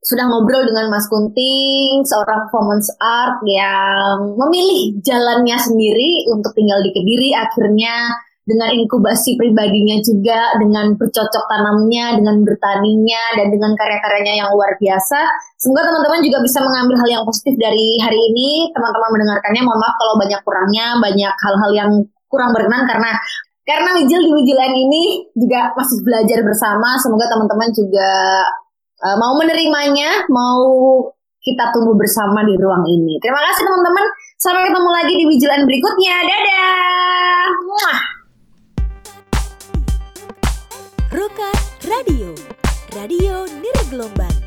sudah 0.00 0.24
ngobrol 0.24 0.64
dengan 0.64 0.88
Mas 0.88 1.04
Kunting, 1.12 2.02
seorang 2.08 2.48
performance 2.48 2.88
art 3.00 3.44
yang 3.44 4.32
memilih 4.40 4.96
jalannya 5.04 5.56
sendiri 5.60 6.24
untuk 6.32 6.56
tinggal 6.56 6.80
di 6.80 6.90
Kediri. 6.90 7.36
Akhirnya 7.36 8.16
dengan 8.40 8.72
inkubasi 8.72 9.36
pribadinya 9.36 10.00
juga, 10.00 10.56
dengan 10.56 10.96
bercocok 10.96 11.44
tanamnya, 11.46 12.16
dengan 12.16 12.42
bertaninya, 12.42 13.38
dan 13.38 13.52
dengan 13.52 13.76
karya-karyanya 13.76 14.34
yang 14.42 14.48
luar 14.56 14.74
biasa. 14.80 15.20
Semoga 15.60 15.92
teman-teman 15.92 16.24
juga 16.24 16.38
bisa 16.42 16.58
mengambil 16.64 16.96
hal 17.04 17.08
yang 17.20 17.24
positif 17.28 17.54
dari 17.60 18.00
hari 18.00 18.18
ini. 18.18 18.72
Teman-teman 18.72 19.10
mendengarkannya, 19.14 19.62
mohon 19.62 19.78
maaf 19.78 19.94
kalau 20.00 20.14
banyak 20.16 20.40
kurangnya, 20.42 20.86
banyak 20.98 21.34
hal-hal 21.36 21.70
yang 21.76 21.90
kurang 22.32 22.50
berkenan 22.56 22.88
karena 22.88 23.12
karena 23.68 23.90
Wijil 23.94 24.18
di 24.18 24.32
Wijilan 24.34 24.72
ini 24.72 25.02
juga 25.36 25.70
masih 25.78 26.02
belajar 26.02 26.42
bersama. 26.42 26.98
Semoga 26.98 27.30
teman-teman 27.30 27.70
juga 27.70 28.10
uh, 29.00 29.16
mau 29.16 29.32
menerimanya, 29.36 30.28
mau 30.28 30.60
kita 31.40 31.72
tumbuh 31.72 31.96
bersama 31.96 32.44
di 32.44 32.54
ruang 32.60 32.84
ini. 32.84 33.16
Terima 33.20 33.40
kasih 33.40 33.64
teman-teman. 33.64 34.04
Sampai 34.40 34.68
ketemu 34.68 34.90
lagi 34.92 35.12
di 35.16 35.24
Wijilan 35.28 35.62
berikutnya. 35.64 36.16
Dadah. 36.24 37.44
Muah. 37.64 38.00
Rokat 41.10 41.58
Radio, 41.90 42.30
Radio 42.94 43.44
Nirgelombang. 43.58 44.39